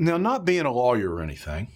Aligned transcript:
Now, 0.00 0.16
not 0.16 0.46
being 0.46 0.64
a 0.64 0.72
lawyer 0.72 1.12
or 1.12 1.22
anything, 1.22 1.68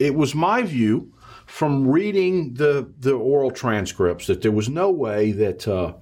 it 0.00 0.16
was 0.16 0.34
my 0.34 0.62
view 0.62 1.14
from 1.46 1.86
reading 1.86 2.54
the 2.54 2.92
the 2.98 3.12
oral 3.12 3.52
transcripts 3.52 4.26
that 4.26 4.42
there 4.42 4.50
was 4.50 4.68
no 4.68 4.90
way 4.90 5.30
that 5.30 5.68
uh, 5.68 5.92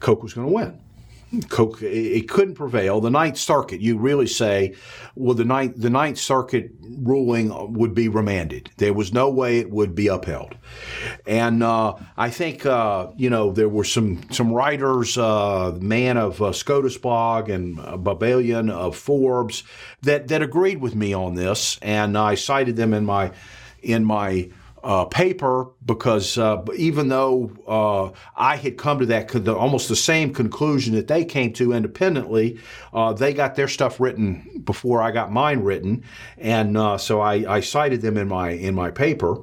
Coke 0.00 0.22
was 0.22 0.32
going 0.32 0.46
to 0.46 0.52
win. 0.54 0.80
Coke 1.42 1.82
it 1.82 2.28
couldn't 2.28 2.54
prevail. 2.54 3.00
The 3.00 3.10
Ninth 3.10 3.38
Circuit, 3.38 3.80
you 3.80 3.98
really 3.98 4.26
say, 4.26 4.74
well, 5.14 5.34
the 5.34 5.44
ninth 5.44 5.74
the 5.76 5.90
Ninth 5.90 6.18
Circuit 6.18 6.70
ruling 6.80 7.74
would 7.74 7.94
be 7.94 8.08
remanded. 8.08 8.70
There 8.76 8.92
was 8.92 9.12
no 9.12 9.30
way 9.30 9.58
it 9.58 9.70
would 9.70 9.94
be 9.94 10.08
upheld, 10.08 10.56
and 11.26 11.62
uh, 11.62 11.94
I 12.16 12.30
think 12.30 12.66
uh, 12.66 13.08
you 13.16 13.30
know 13.30 13.52
there 13.52 13.68
were 13.68 13.84
some 13.84 14.22
some 14.30 14.52
writers, 14.52 15.16
uh, 15.18 15.76
Mann 15.80 16.16
of 16.16 16.40
uh, 16.42 16.52
SCOTUS 16.52 16.98
blog 16.98 17.48
and 17.48 17.78
uh, 17.80 17.96
Babalian 17.96 18.70
of 18.70 18.96
Forbes, 18.96 19.62
that 20.02 20.28
that 20.28 20.42
agreed 20.42 20.80
with 20.80 20.94
me 20.94 21.12
on 21.12 21.34
this, 21.34 21.78
and 21.82 22.16
I 22.16 22.34
cited 22.34 22.76
them 22.76 22.92
in 22.92 23.04
my 23.04 23.32
in 23.82 24.04
my 24.04 24.50
uh, 24.86 25.04
paper 25.04 25.66
because 25.84 26.38
uh, 26.38 26.64
even 26.76 27.08
though 27.08 27.50
uh, 27.66 28.16
I 28.36 28.54
had 28.56 28.76
come 28.78 29.00
to 29.00 29.06
that 29.06 29.28
the, 29.28 29.54
almost 29.54 29.88
the 29.88 29.96
same 29.96 30.32
conclusion 30.32 30.94
that 30.94 31.08
they 31.08 31.24
came 31.24 31.52
to 31.54 31.72
independently, 31.72 32.60
uh, 32.92 33.12
they 33.12 33.34
got 33.34 33.56
their 33.56 33.66
stuff 33.66 33.98
written 33.98 34.62
before 34.64 35.02
I 35.02 35.10
got 35.10 35.32
mine 35.32 35.60
written, 35.60 36.04
and 36.38 36.76
uh, 36.76 36.98
so 36.98 37.20
I, 37.20 37.56
I, 37.56 37.60
cited 37.60 38.00
them 38.00 38.16
in 38.16 38.28
my 38.28 38.50
in 38.50 38.76
my 38.76 38.92
paper. 38.92 39.38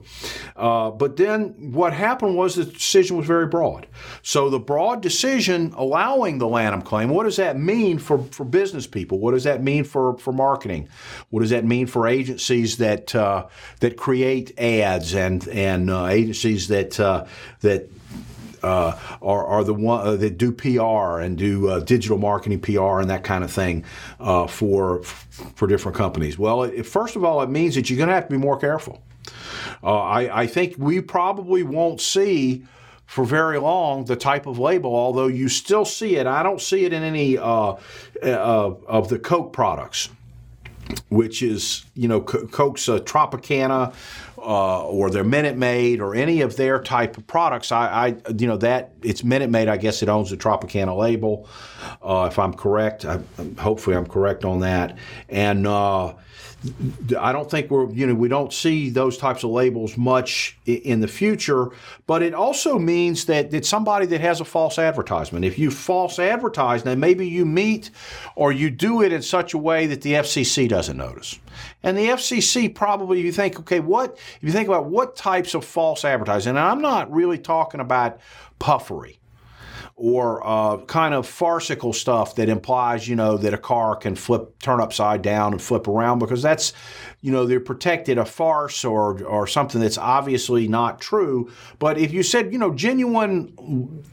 Uh, 0.55 0.91
but 0.91 1.17
then 1.17 1.73
what 1.73 1.91
happened 1.91 2.37
was 2.37 2.55
the 2.55 2.63
decision 2.63 3.17
was 3.17 3.25
very 3.25 3.47
broad. 3.47 3.85
So 4.21 4.49
the 4.49 4.59
broad 4.59 5.01
decision 5.01 5.73
allowing 5.75 6.37
the 6.37 6.47
Lanham 6.47 6.81
claim, 6.81 7.09
what 7.09 7.23
does 7.23 7.35
that 7.35 7.57
mean 7.57 7.99
for, 7.99 8.23
for 8.31 8.45
business 8.45 8.87
people? 8.87 9.19
What 9.19 9.31
does 9.31 9.43
that 9.43 9.61
mean 9.61 9.83
for, 9.83 10.17
for 10.17 10.31
marketing? 10.31 10.87
What 11.31 11.41
does 11.41 11.49
that 11.49 11.65
mean 11.65 11.87
for 11.87 12.07
agencies 12.07 12.77
that 12.77 13.07
that 13.07 13.97
create 13.97 14.57
ads 14.57 15.13
and 15.13 15.32
and 15.33 15.47
and 15.49 15.89
uh, 15.89 16.07
agencies 16.07 16.67
that 16.67 16.99
uh, 16.99 17.25
that 17.61 17.89
uh, 18.61 18.97
are, 19.21 19.45
are 19.45 19.63
the 19.63 19.73
one 19.73 20.07
uh, 20.07 20.15
that 20.15 20.37
do 20.37 20.51
PR 20.51 21.19
and 21.19 21.37
do 21.37 21.67
uh, 21.67 21.79
digital 21.79 22.17
marketing 22.17 22.59
PR 22.59 22.99
and 22.99 23.09
that 23.09 23.23
kind 23.23 23.43
of 23.43 23.51
thing 23.51 23.83
uh, 24.19 24.47
for 24.47 25.03
for 25.03 25.67
different 25.67 25.97
companies. 25.97 26.37
Well, 26.37 26.63
it, 26.63 26.83
first 26.83 27.15
of 27.15 27.23
all, 27.23 27.41
it 27.41 27.49
means 27.49 27.75
that 27.75 27.89
you're 27.89 27.97
going 27.97 28.09
to 28.09 28.15
have 28.15 28.27
to 28.27 28.31
be 28.31 28.37
more 28.37 28.57
careful. 28.57 29.01
I, 29.81 30.29
I 30.43 30.47
think 30.47 30.75
we 30.77 31.01
probably 31.01 31.63
won't 31.63 31.99
see 31.99 32.65
for 33.05 33.25
very 33.25 33.59
long 33.59 34.05
the 34.05 34.15
type 34.15 34.45
of 34.45 34.59
label, 34.59 34.95
although 34.95 35.27
you 35.27 35.49
still 35.49 35.83
see 35.83 36.15
it. 36.15 36.25
I 36.25 36.41
don't 36.41 36.61
see 36.61 36.85
it 36.85 36.93
in 36.93 37.03
any 37.03 37.37
of 37.37 37.79
the 38.21 39.19
Coke 39.21 39.51
products, 39.51 40.09
which 41.09 41.41
is, 41.41 41.85
you 41.95 42.07
know, 42.07 42.21
Coke's 42.21 42.89
uh, 42.89 42.99
Tropicana 42.99 43.93
uh, 44.37 44.85
or 44.85 45.09
their 45.09 45.23
Minute 45.23 45.57
Maid 45.57 46.01
or 46.01 46.15
any 46.15 46.41
of 46.41 46.55
their 46.55 46.81
type 46.81 47.17
of 47.17 47.25
products. 47.27 47.71
I, 47.71 47.87
I, 47.87 48.07
you 48.37 48.47
know, 48.47 48.57
that 48.57 48.91
it's 49.01 49.23
Minute 49.23 49.49
Maid. 49.49 49.67
I 49.67 49.77
guess 49.77 50.03
it 50.03 50.09
owns 50.09 50.29
the 50.29 50.37
Tropicana 50.37 50.97
label, 50.97 51.47
uh, 52.01 52.27
if 52.31 52.37
I'm 52.37 52.53
correct. 52.53 53.05
I, 53.05 53.19
hopefully, 53.57 53.95
I'm 53.95 54.07
correct 54.07 54.43
on 54.43 54.59
that. 54.61 54.97
And 55.29 55.65
uh, 55.65 56.13
I 57.19 57.31
don't 57.33 57.49
think 57.49 57.69
we're, 57.69 57.89
you 57.91 58.07
know, 58.07 58.13
we 58.13 58.29
don't 58.29 58.53
see 58.53 58.89
those 58.89 59.17
types 59.17 59.43
of 59.43 59.49
labels 59.49 59.97
much 59.97 60.57
in 60.65 61.01
the 61.01 61.07
future, 61.07 61.71
but 62.07 62.21
it 62.21 62.33
also 62.33 62.79
means 62.79 63.25
that 63.25 63.53
it's 63.53 63.67
somebody 63.67 64.05
that 64.07 64.21
has 64.21 64.39
a 64.39 64.45
false 64.45 64.79
advertisement. 64.79 65.43
If 65.43 65.59
you 65.59 65.69
false 65.71 66.19
advertise, 66.19 66.85
now 66.85 66.95
maybe 66.95 67.27
you 67.27 67.45
meet 67.45 67.89
or 68.35 68.51
you 68.51 68.69
do 68.69 69.01
it 69.01 69.11
in 69.11 69.21
such 69.21 69.53
a 69.53 69.57
way 69.57 69.87
that 69.87 70.01
the 70.01 70.13
FCC 70.13 70.69
doesn't 70.69 70.97
notice. 70.97 71.37
And 71.83 71.97
the 71.97 72.07
FCC 72.07 72.73
probably, 72.73 73.21
you 73.21 73.31
think, 73.31 73.59
okay, 73.59 73.79
what, 73.79 74.17
if 74.17 74.43
you 74.43 74.51
think 74.51 74.69
about 74.69 74.85
what 74.85 75.15
types 75.15 75.53
of 75.53 75.65
false 75.65 76.05
advertising, 76.05 76.51
and 76.51 76.59
I'm 76.59 76.81
not 76.81 77.11
really 77.11 77.37
talking 77.37 77.81
about 77.81 78.19
puffery 78.59 79.19
or 79.95 80.45
uh, 80.45 80.77
kind 80.85 81.13
of 81.13 81.27
farcical 81.27 81.93
stuff 81.93 82.35
that 82.35 82.49
implies, 82.49 83.07
you 83.07 83.15
know, 83.15 83.37
that 83.37 83.53
a 83.53 83.57
car 83.57 83.95
can 83.95 84.15
flip, 84.15 84.57
turn 84.59 84.81
upside 84.81 85.21
down 85.21 85.53
and 85.53 85.61
flip 85.61 85.87
around 85.87 86.19
because 86.19 86.41
that's, 86.41 86.73
you 87.21 87.31
know, 87.31 87.45
they're 87.45 87.59
protected 87.59 88.17
a 88.17 88.25
farce 88.25 88.83
or 88.83 89.23
or 89.23 89.45
something 89.45 89.79
that's 89.79 89.97
obviously 89.97 90.67
not 90.67 90.99
true. 90.99 91.51
But 91.79 91.97
if 91.97 92.11
you 92.11 92.23
said, 92.23 92.51
you 92.51 92.59
know, 92.59 92.73
genuine 92.73 94.03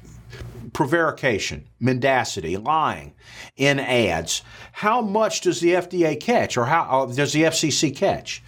prevarication, 0.73 1.69
mendacity, 1.81 2.57
lying 2.57 3.13
in 3.57 3.79
ads, 3.79 4.43
how 4.73 5.01
much 5.01 5.41
does 5.43 5.61
the 5.61 5.75
FDA 5.75 6.19
catch 6.19 6.57
or 6.57 6.65
how 6.67 6.83
uh, 6.83 7.07
does 7.07 7.33
the 7.33 7.43
FCC 7.43 7.95
catch? 7.95 8.43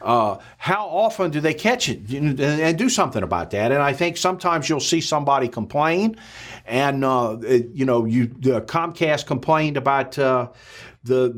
Uh, 0.00 0.36
how 0.58 0.86
often 0.86 1.30
do 1.30 1.40
they 1.40 1.54
catch 1.54 1.88
it 1.88 2.10
and 2.10 2.78
do 2.78 2.88
something 2.88 3.22
about 3.22 3.50
that? 3.50 3.72
And 3.72 3.82
I 3.82 3.92
think 3.94 4.16
sometimes 4.16 4.68
you'll 4.68 4.80
see 4.80 5.00
somebody 5.00 5.48
complain, 5.48 6.16
and 6.66 7.04
uh, 7.04 7.38
you 7.40 7.86
know, 7.86 8.04
you 8.04 8.28
Comcast 8.28 9.26
complained 9.26 9.78
about 9.78 10.18
uh, 10.18 10.48
the 11.04 11.30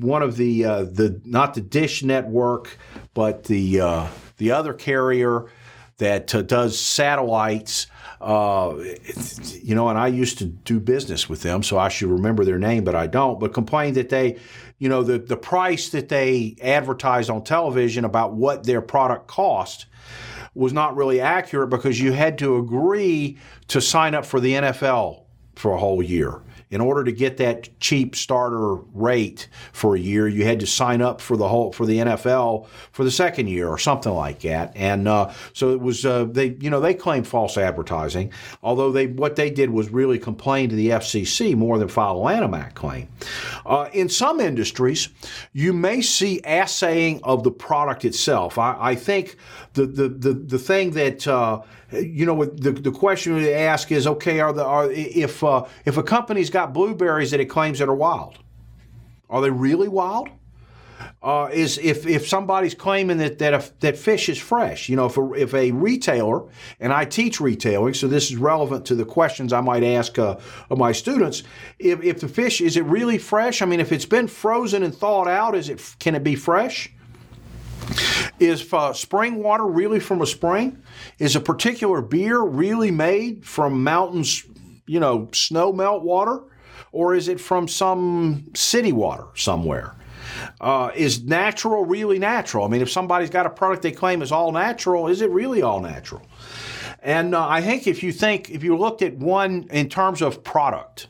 one 0.00 0.22
of 0.22 0.36
the 0.36 0.64
uh, 0.64 0.82
the 0.84 1.20
not 1.24 1.54
the 1.54 1.62
Dish 1.62 2.02
network, 2.02 2.76
but 3.14 3.44
the 3.44 3.80
uh, 3.80 4.06
the 4.36 4.50
other 4.50 4.74
carrier 4.74 5.46
that 5.98 6.26
does 6.46 6.78
satellites. 6.78 7.86
Uh, 8.20 8.74
you 9.62 9.74
know, 9.74 9.88
and 9.88 9.98
I 9.98 10.08
used 10.08 10.38
to 10.38 10.44
do 10.44 10.80
business 10.80 11.28
with 11.28 11.42
them, 11.42 11.62
so 11.62 11.78
I 11.78 11.88
should 11.88 12.08
remember 12.08 12.44
their 12.44 12.58
name, 12.58 12.82
but 12.82 12.94
I 12.94 13.06
don't. 13.06 13.38
But 13.38 13.54
complained 13.54 13.96
that 13.96 14.08
they 14.08 14.38
you 14.78 14.88
know, 14.88 15.02
the, 15.02 15.18
the 15.18 15.36
price 15.36 15.90
that 15.90 16.08
they 16.08 16.56
advertised 16.62 17.30
on 17.30 17.42
television 17.42 18.04
about 18.04 18.32
what 18.32 18.64
their 18.64 18.80
product 18.80 19.26
cost 19.26 19.86
was 20.54 20.72
not 20.72 20.96
really 20.96 21.20
accurate 21.20 21.70
because 21.70 22.00
you 22.00 22.12
had 22.12 22.38
to 22.38 22.56
agree 22.56 23.38
to 23.68 23.80
sign 23.80 24.14
up 24.14 24.24
for 24.24 24.40
the 24.40 24.52
NFL 24.52 25.22
for 25.56 25.72
a 25.72 25.78
whole 25.78 26.02
year 26.02 26.40
in 26.70 26.80
order 26.80 27.04
to 27.04 27.12
get 27.12 27.38
that 27.38 27.68
cheap 27.80 28.14
starter 28.14 28.74
rate 28.94 29.48
for 29.72 29.96
a 29.96 29.98
year, 29.98 30.28
you 30.28 30.44
had 30.44 30.60
to 30.60 30.66
sign 30.66 31.00
up 31.00 31.20
for 31.20 31.36
the 31.36 31.48
whole 31.48 31.72
for 31.72 31.86
the 31.86 31.98
NFL 31.98 32.66
for 32.92 33.04
the 33.04 33.10
second 33.10 33.48
year 33.48 33.68
or 33.68 33.78
something 33.78 34.12
like 34.12 34.40
that. 34.40 34.72
And 34.76 35.08
uh, 35.08 35.32
so 35.52 35.70
it 35.70 35.80
was 35.80 36.04
uh, 36.04 36.24
they 36.24 36.56
you 36.60 36.70
know 36.70 36.80
they 36.80 36.94
claimed 36.94 37.26
false 37.26 37.56
advertising, 37.56 38.32
although 38.62 38.92
they 38.92 39.06
what 39.06 39.36
they 39.36 39.50
did 39.50 39.70
was 39.70 39.90
really 39.90 40.18
complain 40.18 40.68
to 40.70 40.76
the 40.76 40.90
FCC 40.90 41.56
more 41.56 41.78
than 41.78 41.88
file 41.88 42.16
a 42.16 42.18
Lanham 42.18 42.54
Act 42.54 42.74
claim. 42.74 43.08
Uh, 43.64 43.88
in 43.92 44.08
some 44.08 44.40
industries, 44.40 45.08
you 45.52 45.72
may 45.72 46.00
see 46.00 46.40
assaying 46.44 47.20
of 47.22 47.44
the 47.44 47.50
product 47.50 48.04
itself. 48.04 48.58
I, 48.58 48.76
I 48.78 48.94
think 48.94 49.36
the 49.72 49.86
the 49.86 50.08
the, 50.08 50.32
the 50.34 50.58
thing 50.58 50.90
that 50.92 51.26
uh, 51.26 51.62
you 51.92 52.26
know, 52.26 52.44
the, 52.44 52.72
the 52.72 52.92
question 52.92 53.34
we 53.34 53.52
ask 53.52 53.90
is, 53.90 54.06
okay, 54.06 54.40
are 54.40 54.52
the 54.52 54.64
are 54.64 54.90
if 54.90 55.42
uh, 55.42 55.64
if 55.84 55.96
a 55.96 56.02
company's 56.02 56.50
got 56.50 56.72
blueberries 56.72 57.30
that 57.30 57.40
it 57.40 57.46
claims 57.46 57.78
that 57.78 57.88
are 57.88 57.94
wild, 57.94 58.38
are 59.30 59.40
they 59.40 59.50
really 59.50 59.88
wild? 59.88 60.28
Uh, 61.22 61.48
is 61.52 61.78
if 61.78 62.06
if 62.06 62.28
somebody's 62.28 62.74
claiming 62.74 63.18
that 63.18 63.38
that 63.38 63.54
a, 63.54 63.72
that 63.80 63.96
fish 63.96 64.28
is 64.28 64.38
fresh, 64.38 64.88
you 64.88 64.96
know, 64.96 65.06
if 65.06 65.16
a, 65.16 65.32
if 65.32 65.54
a 65.54 65.70
retailer 65.72 66.44
and 66.78 66.92
I 66.92 67.04
teach 67.04 67.40
retailing, 67.40 67.94
so 67.94 68.06
this 68.06 68.30
is 68.30 68.36
relevant 68.36 68.84
to 68.86 68.94
the 68.94 69.04
questions 69.04 69.52
I 69.52 69.60
might 69.60 69.82
ask 69.82 70.18
uh, 70.18 70.36
of 70.70 70.78
my 70.78 70.92
students. 70.92 71.42
If, 71.78 72.02
if 72.02 72.20
the 72.20 72.28
fish 72.28 72.60
is 72.60 72.76
it 72.76 72.84
really 72.84 73.18
fresh? 73.18 73.62
I 73.62 73.66
mean, 73.66 73.80
if 73.80 73.92
it's 73.92 74.06
been 74.06 74.28
frozen 74.28 74.82
and 74.82 74.94
thawed 74.94 75.28
out, 75.28 75.54
is 75.54 75.68
it 75.68 75.96
can 75.98 76.14
it 76.14 76.22
be 76.22 76.34
fresh? 76.34 76.92
Is 78.40 78.72
uh, 78.72 78.92
spring 78.92 79.42
water 79.42 79.66
really 79.66 80.00
from 80.00 80.22
a 80.22 80.26
spring? 80.26 80.82
Is 81.18 81.36
a 81.36 81.40
particular 81.40 82.00
beer 82.00 82.40
really 82.40 82.90
made 82.90 83.44
from 83.44 83.82
mountains, 83.82 84.44
you 84.86 85.00
know, 85.00 85.28
snow 85.32 85.72
melt 85.72 86.02
water? 86.02 86.42
Or 86.92 87.14
is 87.14 87.28
it 87.28 87.40
from 87.40 87.68
some 87.68 88.46
city 88.54 88.92
water 88.92 89.26
somewhere? 89.34 89.94
Uh, 90.60 90.90
is 90.94 91.24
natural 91.24 91.84
really 91.84 92.18
natural? 92.18 92.64
I 92.64 92.68
mean, 92.68 92.80
if 92.80 92.90
somebody's 92.90 93.30
got 93.30 93.46
a 93.46 93.50
product 93.50 93.82
they 93.82 93.92
claim 93.92 94.22
is 94.22 94.32
all 94.32 94.52
natural, 94.52 95.08
is 95.08 95.20
it 95.20 95.30
really 95.30 95.62
all 95.62 95.80
natural? 95.80 96.22
And 97.02 97.34
uh, 97.34 97.46
I 97.46 97.60
think 97.60 97.86
if 97.86 98.02
you 98.02 98.12
think, 98.12 98.50
if 98.50 98.64
you 98.64 98.76
looked 98.76 99.02
at 99.02 99.16
one 99.16 99.68
in 99.70 99.88
terms 99.88 100.22
of 100.22 100.42
product, 100.42 101.08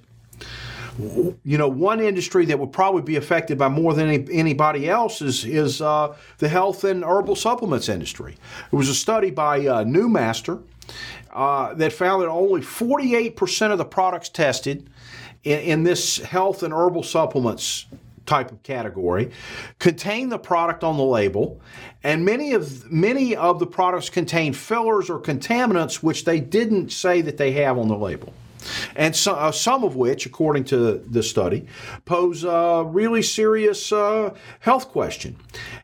you 0.99 1.59
know, 1.59 1.69
one 1.69 2.01
industry 2.01 2.45
that 2.47 2.59
would 2.59 2.73
probably 2.73 3.03
be 3.03 3.17
affected 3.17 3.57
by 3.57 3.69
more 3.69 3.95
than 3.95 4.09
any, 4.09 4.27
anybody 4.33 4.89
else 4.89 5.23
is, 5.23 5.45
is 5.45 5.81
uh, 5.81 6.17
the 6.39 6.49
health 6.49 6.85
and 6.85 7.05
herbal 7.05 7.37
supplements 7.37 7.89
industry. 7.89 8.37
It 8.73 8.77
was 8.77 8.89
a 8.89 8.95
study 8.95 9.31
by 9.31 9.61
uh, 9.61 9.85
Newmaster 9.85 10.63
uh, 11.33 11.75
that 11.75 11.93
found 11.93 12.23
that 12.23 12.29
only 12.29 12.63
48% 12.63 13.71
of 13.71 13.79
the 13.79 13.85
products 13.85 14.29
tested 14.29 14.91
in, 15.45 15.61
in 15.61 15.83
this 15.85 16.19
health 16.19 16.63
and 16.63 16.75
herbal 16.75 17.05
supplements 17.05 17.87
type 18.27 18.53
of 18.53 18.63
category 18.63 19.31
contain 19.79 20.29
the 20.29 20.39
product 20.39 20.85
on 20.85 20.99
the 20.99 21.03
label 21.03 21.59
and 22.03 22.27
many 22.27 22.53
of 22.53 22.93
many 22.93 23.35
of 23.35 23.59
the 23.59 23.67
products 23.67 24.11
contain 24.11 24.53
fillers 24.53 25.09
or 25.09 25.19
contaminants 25.19 26.03
which 26.03 26.27
they 26.27 26.39
didn't 26.39 26.93
say 26.93 27.23
that 27.23 27.39
they 27.39 27.53
have 27.53 27.79
on 27.79 27.89
the 27.89 27.97
label 27.97 28.31
and 28.97 29.15
so, 29.15 29.33
uh, 29.33 29.53
some 29.53 29.85
of 29.85 29.97
which, 29.97 30.27
according 30.27 30.65
to 30.65 30.99
the 30.99 31.23
study, 31.23 31.67
pose 32.05 32.45
a 32.45 32.85
really 32.87 33.23
serious 33.23 33.93
uh, 33.93 34.35
health 34.61 34.89
question. 34.89 35.37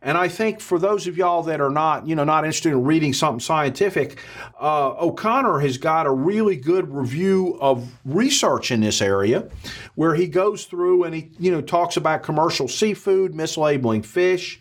And 0.02 0.18
I 0.18 0.28
think 0.28 0.60
for 0.60 0.78
those 0.78 1.06
of 1.06 1.16
y'all 1.16 1.42
that 1.44 1.60
are 1.60 1.70
not, 1.70 2.06
you 2.06 2.14
know, 2.14 2.24
not 2.24 2.44
interested 2.44 2.72
in 2.72 2.84
reading 2.84 3.12
something 3.12 3.40
scientific, 3.40 4.18
uh, 4.60 4.94
O'Connor 4.98 5.60
has 5.60 5.78
got 5.78 6.06
a 6.06 6.10
really 6.10 6.56
good 6.56 6.88
review 6.88 7.58
of 7.60 7.88
research 8.04 8.70
in 8.70 8.80
this 8.80 9.00
area, 9.00 9.48
where 9.94 10.14
he 10.14 10.26
goes 10.26 10.64
through 10.66 11.04
and 11.04 11.14
he, 11.14 11.30
you 11.38 11.50
know, 11.50 11.60
talks 11.60 11.96
about 11.96 12.22
commercial 12.22 12.68
seafood, 12.68 13.32
mislabeling 13.32 14.04
fish, 14.04 14.60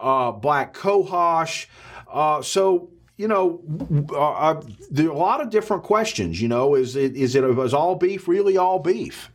uh, 0.00 0.30
black 0.32 0.74
cohosh. 0.74 1.66
Uh, 2.12 2.42
so 2.42 2.90
you 3.22 3.28
know, 3.28 3.62
uh, 4.10 4.32
uh, 4.32 4.62
there 4.90 5.06
are 5.06 5.12
a 5.12 5.16
lot 5.16 5.40
of 5.40 5.48
different 5.48 5.84
questions. 5.84 6.42
You 6.42 6.48
know, 6.48 6.74
is 6.74 6.96
it 6.96 7.14
is 7.14 7.36
it 7.36 7.44
is 7.44 7.72
all 7.72 7.94
beef 7.94 8.26
really 8.26 8.56
all 8.56 8.80
beef? 8.80 9.30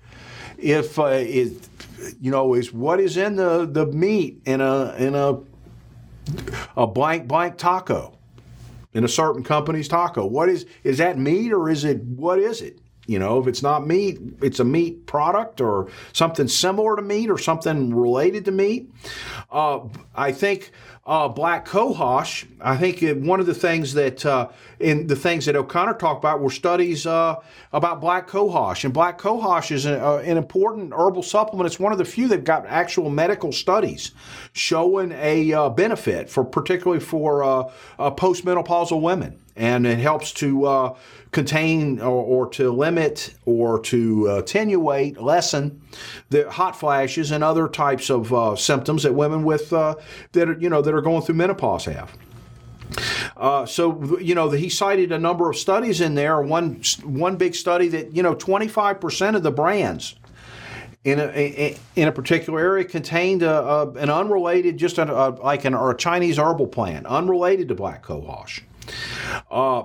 If 0.57 1.00
uh, 1.00 1.06
it, 1.06 1.54
you 2.19 2.30
know, 2.30 2.54
is 2.54 2.74
what 2.74 3.00
is 3.00 3.16
in 3.16 3.38
the, 3.38 3.66
the 3.66 3.86
meat 3.86 4.42
in 4.45 4.60
a 4.60 4.94
in 4.98 5.16
a 5.16 5.39
a 6.75 6.86
blank 6.86 7.30
blank 7.30 7.57
taco 7.57 8.18
in 8.94 9.06
a 9.06 9.07
certain 9.07 9.42
company's 9.42 9.88
taco? 9.88 10.25
What 10.25 10.50
is 10.50 10.66
is 10.84 10.98
that 10.98 11.18
meat 11.18 11.54
or 11.54 11.69
is 11.69 11.86
it 11.86 12.04
what 12.04 12.39
is 12.39 12.62
it? 12.62 12.80
You 13.07 13.19
know, 13.19 13.39
if 13.39 13.48
it's 13.48 13.63
not 13.63 13.88
meat, 13.88 14.19
it's 14.42 14.60
a 14.60 14.66
meat 14.66 15.06
product 15.06 15.62
or 15.62 15.89
something 16.12 16.50
similar 16.50 16.98
to 16.98 17.01
meat 17.01 17.30
or 17.30 17.38
something 17.38 17.95
related 17.95 18.44
to 18.45 18.51
meat. 18.51 18.92
Uh, 19.49 19.88
I 20.13 20.33
think 20.33 20.71
uh, 21.05 21.29
black 21.29 21.65
cohosh. 21.65 22.45
I 22.59 22.75
think 22.75 23.01
one 23.25 23.39
of 23.39 23.45
the 23.45 23.53
things 23.53 23.94
that 23.94 24.25
uh, 24.25 24.49
in 24.79 25.07
the 25.07 25.15
things 25.15 25.45
that 25.45 25.55
O'Connor 25.55 25.94
talked 25.94 26.19
about 26.19 26.41
were 26.41 26.49
studies 26.49 27.07
uh, 27.07 27.35
about 27.71 28.01
black 28.01 28.27
cohosh, 28.27 28.83
and 28.83 28.94
black 28.94 29.17
cohosh 29.17 29.71
is 29.71 29.85
a, 29.85 30.05
uh, 30.05 30.17
an 30.17 30.35
important 30.35 30.91
herbal 30.91 31.23
supplement. 31.23 31.65
It's 31.65 31.79
one 31.79 31.94
of 31.94 31.97
the 31.97 32.05
few 32.05 32.27
that 32.27 32.44
got 32.44 32.65
actual 32.65 33.09
medical 33.09 33.53
studies 33.53 34.11
showing 34.51 35.13
a 35.13 35.53
uh, 35.53 35.69
benefit 35.69 36.29
for 36.29 36.43
particularly 36.43 37.00
for 37.00 37.41
uh, 37.43 37.63
postmenopausal 38.00 39.01
women 39.01 39.39
and 39.57 39.88
it 39.88 39.98
helps 39.98 40.31
to 40.31 40.65
uh, 40.65 40.98
contain 41.31 42.00
or, 42.00 42.24
or, 42.24 42.50
to 42.50 42.71
limit 42.71 43.33
or 43.45 43.80
to 43.80 44.27
attenuate, 44.27 45.19
lessen 45.19 45.81
the 46.30 46.50
hot 46.50 46.80
flashes 46.80 47.31
and 47.31 47.44
other 47.44 47.68
types 47.68 48.09
of 48.09 48.33
uh, 48.33 48.56
symptoms 48.56 49.04
that 49.04 49.13
women 49.13 49.44
with 49.44 49.74
uh, 49.74 49.95
that 50.31 50.48
are, 50.48 50.57
you 50.59 50.69
know 50.69 50.81
that 50.81 50.94
are 50.94 51.01
going 51.01 51.21
through 51.21 51.36
menopause 51.36 51.86
have. 51.86 52.15
Uh, 53.36 53.65
so 53.65 54.18
you 54.19 54.33
know 54.33 54.50
he 54.50 54.69
cited 54.69 55.12
a 55.12 55.19
number 55.19 55.50
of 55.50 55.57
studies 55.57 56.00
in 56.00 56.15
there. 56.15 56.42
One 56.42 56.81
one 57.03 57.36
big 57.36 57.56
study 57.56 57.88
that 57.89 58.15
you 58.15 58.24
know 58.24 58.36
25 58.36 59.01
percent 59.01 59.36
of 59.36 59.44
the 59.44 59.51
brands 59.51 60.15
in 61.03 61.19
a, 61.19 61.77
in 61.95 62.07
a 62.10 62.12
particular 62.12 62.60
area 62.60 62.83
contained 62.83 63.42
a, 63.42 63.63
a, 63.63 63.92
an 63.92 64.10
unrelated, 64.10 64.77
just 64.77 64.98
a, 64.98 65.30
like 65.42 65.63
an, 65.63 65.74
or 65.74 65.92
a 65.92 65.95
Chinese 65.95 66.38
herbal 66.38 66.68
plant, 66.68 67.06
unrelated 67.06 67.69
to 67.69 67.75
black 67.75 68.03
cohosh. 68.03 68.62
Uh, 69.50 69.84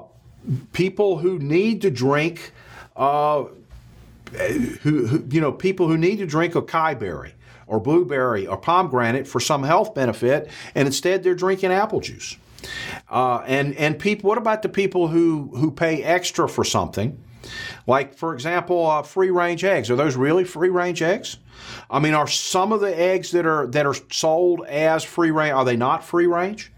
people 0.72 1.18
who 1.18 1.38
need 1.38 1.82
to 1.82 1.90
drink, 1.90 2.52
uh, 2.96 3.44
who, 4.32 5.06
who, 5.06 5.24
you 5.30 5.40
know, 5.40 5.52
people 5.52 5.88
who 5.88 5.96
need 5.96 6.16
to 6.16 6.26
drink 6.26 6.54
acai 6.54 6.98
berry 6.98 7.34
or 7.66 7.80
blueberry 7.80 8.46
or 8.46 8.56
pomegranate 8.56 9.26
for 9.26 9.40
some 9.40 9.62
health 9.62 9.94
benefit, 9.94 10.50
and 10.74 10.86
instead 10.86 11.22
they're 11.22 11.34
drinking 11.34 11.72
apple 11.72 12.00
juice. 12.00 12.36
Uh, 13.10 13.42
and 13.46 13.74
and 13.76 13.98
people, 13.98 14.28
what 14.28 14.38
about 14.38 14.62
the 14.62 14.68
people 14.68 15.08
who 15.08 15.50
who 15.56 15.70
pay 15.70 16.02
extra 16.02 16.48
for 16.48 16.64
something? 16.64 17.18
Like, 17.86 18.14
for 18.14 18.34
example, 18.34 18.86
uh, 18.86 19.02
free 19.02 19.30
range 19.30 19.64
eggs. 19.64 19.90
Are 19.90 19.96
those 19.96 20.16
really 20.16 20.44
free 20.44 20.68
range 20.68 21.02
eggs? 21.02 21.38
I 21.90 21.98
mean, 21.98 22.14
are 22.14 22.28
some 22.28 22.72
of 22.72 22.80
the 22.80 22.98
eggs 22.98 23.32
that 23.32 23.46
are 23.46 23.66
that 23.68 23.86
are 23.86 23.96
sold 24.10 24.64
as 24.66 25.04
free 25.04 25.30
range 25.30 25.52
are 25.52 25.64
they 25.64 25.76
not 25.76 26.04
free 26.04 26.26
range? 26.26 26.71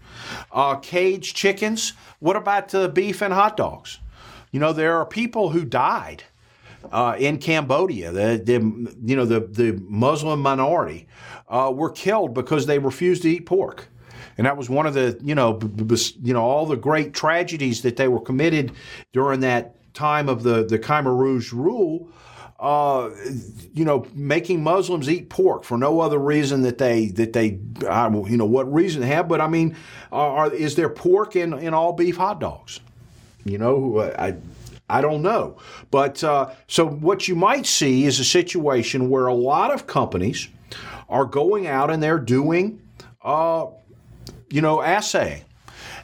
Uh, 0.51 0.75
caged 0.77 1.35
chickens. 1.35 1.93
What 2.19 2.35
about 2.35 2.69
the 2.69 2.89
beef 2.89 3.21
and 3.21 3.33
hot 3.33 3.57
dogs? 3.57 3.99
You 4.51 4.59
know, 4.59 4.73
there 4.73 4.95
are 4.97 5.05
people 5.05 5.49
who 5.49 5.65
died 5.65 6.23
uh, 6.91 7.15
in 7.19 7.37
Cambodia. 7.37 8.11
The, 8.11 8.41
the, 8.43 8.53
you 9.03 9.15
know 9.15 9.25
the 9.25 9.41
the 9.41 9.79
Muslim 9.87 10.39
minority 10.41 11.07
uh, 11.49 11.71
were 11.73 11.89
killed 11.91 12.33
because 12.33 12.65
they 12.65 12.79
refused 12.79 13.23
to 13.23 13.29
eat 13.29 13.45
pork, 13.45 13.89
and 14.37 14.45
that 14.45 14.57
was 14.57 14.69
one 14.69 14.85
of 14.85 14.93
the 14.93 15.19
you 15.23 15.35
know 15.35 15.53
b- 15.53 15.83
b- 15.83 15.97
you 16.23 16.33
know 16.33 16.43
all 16.43 16.65
the 16.65 16.77
great 16.77 17.13
tragedies 17.13 17.81
that 17.81 17.95
they 17.95 18.07
were 18.07 18.21
committed 18.21 18.71
during 19.13 19.39
that 19.41 19.75
time 19.93 20.29
of 20.29 20.43
the 20.43 20.65
the 20.65 20.79
Khmer 20.79 21.17
Rouge 21.17 21.51
rule 21.51 22.09
uh, 22.59 23.09
you 23.73 23.83
know, 23.83 24.07
making 24.13 24.63
Muslims 24.63 25.09
eat 25.09 25.29
pork 25.29 25.63
for 25.63 25.77
no 25.77 25.99
other 25.99 26.17
reason 26.17 26.61
that 26.61 26.77
they 26.77 27.07
that 27.07 27.33
they, 27.33 27.59
I, 27.87 28.09
you 28.09 28.37
know, 28.37 28.45
what 28.45 28.71
reason 28.73 29.01
they 29.01 29.07
have. 29.07 29.27
But 29.27 29.41
I 29.41 29.47
mean, 29.47 29.75
are, 30.11 30.53
is 30.53 30.75
there 30.75 30.89
pork 30.89 31.35
in 31.35 31.53
in 31.53 31.73
all 31.73 31.93
beef 31.93 32.17
hot 32.17 32.39
dogs? 32.39 32.79
You 33.43 33.57
know, 33.57 34.01
I. 34.17 34.35
I 34.87 35.01
don't 35.01 35.23
know. 35.23 35.57
But 35.89 36.23
uh, 36.23 36.51
so 36.67 36.85
what 36.87 37.27
you 37.27 37.35
might 37.35 37.65
see 37.65 38.05
is 38.05 38.19
a 38.19 38.23
situation 38.23 39.09
where 39.09 39.25
a 39.25 39.33
lot 39.33 39.73
of 39.73 39.87
companies 39.87 40.47
are 41.09 41.25
going 41.25 41.65
out 41.65 41.89
and 41.89 42.03
they're 42.03 42.19
doing, 42.19 42.79
uh, 43.23 43.65
you 44.51 44.61
know, 44.61 44.83
assay. 44.83 45.43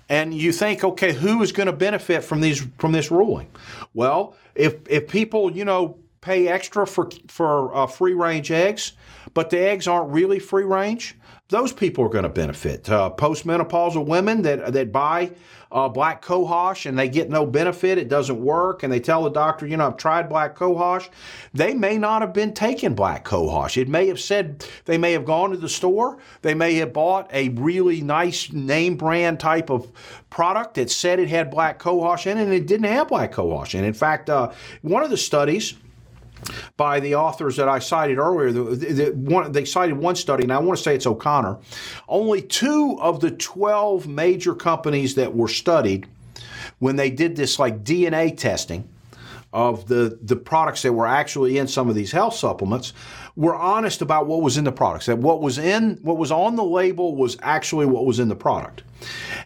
And 0.10 0.34
you 0.34 0.52
think, 0.52 0.84
okay, 0.84 1.14
who 1.14 1.44
is 1.44 1.52
going 1.52 1.68
to 1.68 1.74
benefit 1.74 2.24
from 2.24 2.42
these 2.42 2.66
from 2.80 2.92
this 2.92 3.12
ruling? 3.12 3.52
Well, 3.94 4.36
if 4.56 4.78
if 4.90 5.08
people, 5.08 5.56
you 5.56 5.64
know, 5.64 6.00
pay 6.22 6.48
extra 6.48 6.88
for 6.88 7.10
for 7.28 7.76
uh, 7.76 7.88
free 7.88 8.14
range 8.14 8.52
eggs, 8.52 8.94
but 9.34 9.50
the 9.50 9.60
eggs 9.60 9.88
aren't 9.88 10.12
really 10.12 10.40
free 10.40 10.64
range, 10.64 11.16
those 11.50 11.74
people 11.74 12.06
are 12.06 12.10
going 12.10 12.24
to 12.24 12.30
benefit. 12.30 12.90
Uh, 12.90 13.12
postmenopausal 13.16 14.06
women 14.06 14.42
that 14.44 14.72
that 14.74 14.92
buy 14.92 15.32
uh, 15.72 15.88
black 15.88 16.24
cohosh 16.24 16.86
and 16.86 16.98
they 16.98 17.08
get 17.08 17.30
no 17.30 17.46
benefit, 17.46 17.98
it 17.98 18.10
doesn't 18.10 18.42
work, 18.42 18.84
and 18.84 18.92
they 18.92 19.00
tell 19.00 19.24
the 19.24 19.30
doctor, 19.30 19.66
you 19.66 19.78
know, 19.78 19.88
I've 19.88 19.98
tried 19.98 20.30
black 20.30 20.56
cohosh. 20.56 21.10
They 21.54 21.74
may 21.74 21.98
not 21.98 22.22
have 22.22 22.34
been 22.34 22.54
taking 22.54 22.94
black 22.94 23.24
cohosh. 23.24 23.82
It 23.82 23.88
may 23.88 24.08
have 24.08 24.20
said 24.20 24.66
they 24.86 24.98
may 24.98 25.14
have 25.14 25.26
gone 25.26 25.52
to 25.52 25.58
the 25.58 25.70
store, 25.70 26.20
they 26.42 26.54
may 26.54 26.76
have 26.76 26.94
bought 26.94 27.30
a 27.34 27.50
really 27.50 28.02
nice 28.02 28.52
name 28.52 28.96
brand 28.96 29.40
type 29.40 29.70
of 29.70 29.92
product 30.30 30.76
that 30.76 30.90
said 30.90 31.20
it 31.20 31.30
had 31.30 31.52
black 31.52 31.80
cohosh 31.80 32.28
in 32.28 32.38
it, 32.38 32.44
and 32.44 32.54
it 32.54 32.68
didn't 32.68 32.88
have 32.88 33.08
black 33.08 33.32
cohosh. 33.32 33.74
And 33.74 33.86
in 33.86 33.94
fact, 33.94 34.30
uh, 34.30 34.52
one 34.82 35.04
of 35.04 35.10
the 35.10 35.18
studies 35.18 35.76
by 36.78 37.00
the 37.00 37.16
authors 37.16 37.56
that 37.58 37.70
I 37.70 37.80
cited 37.80 38.18
earlier. 38.18 38.52
The, 38.52 38.64
the, 38.76 39.06
one, 39.12 39.52
they 39.52 39.66
cited 39.66 39.98
one 39.98 40.16
study, 40.16 40.44
and 40.44 40.54
I 40.54 40.60
want 40.60 40.78
to 40.78 40.84
say 40.84 40.96
it's 40.96 41.08
O'Connor. 41.08 41.58
Only 42.08 42.42
two 42.42 42.98
of 43.00 43.20
the 43.20 43.32
12 43.32 44.08
major 44.08 44.56
companies 44.56 45.16
that 45.16 45.36
were 45.36 45.48
studied 45.48 46.08
when 46.80 46.96
they 46.96 47.10
did 47.10 47.36
this 47.36 47.60
like 47.60 47.84
DNA 47.84 48.36
testing 48.36 48.88
of 49.54 49.88
the, 49.88 50.18
the 50.22 50.36
products 50.36 50.82
that 50.82 50.94
were 50.94 51.08
actually 51.08 51.58
in 51.58 51.68
some 51.68 51.90
of 51.90 51.96
these 51.96 52.12
health 52.12 52.36
supplements 52.36 52.94
were 53.36 53.56
honest 53.56 54.02
about 54.02 54.26
what 54.28 54.42
was 54.42 54.58
in 54.58 54.64
the 54.64 54.72
products 54.72 55.06
that 55.06 55.18
what 55.18 55.42
was 55.42 55.58
in 55.58 55.98
what 56.02 56.18
was 56.18 56.32
on 56.32 56.56
the 56.56 56.64
label 56.64 57.16
was 57.16 57.38
actually 57.42 57.86
what 57.86 58.06
was 58.06 58.20
in 58.20 58.30
the 58.30 58.36
product 58.36 58.84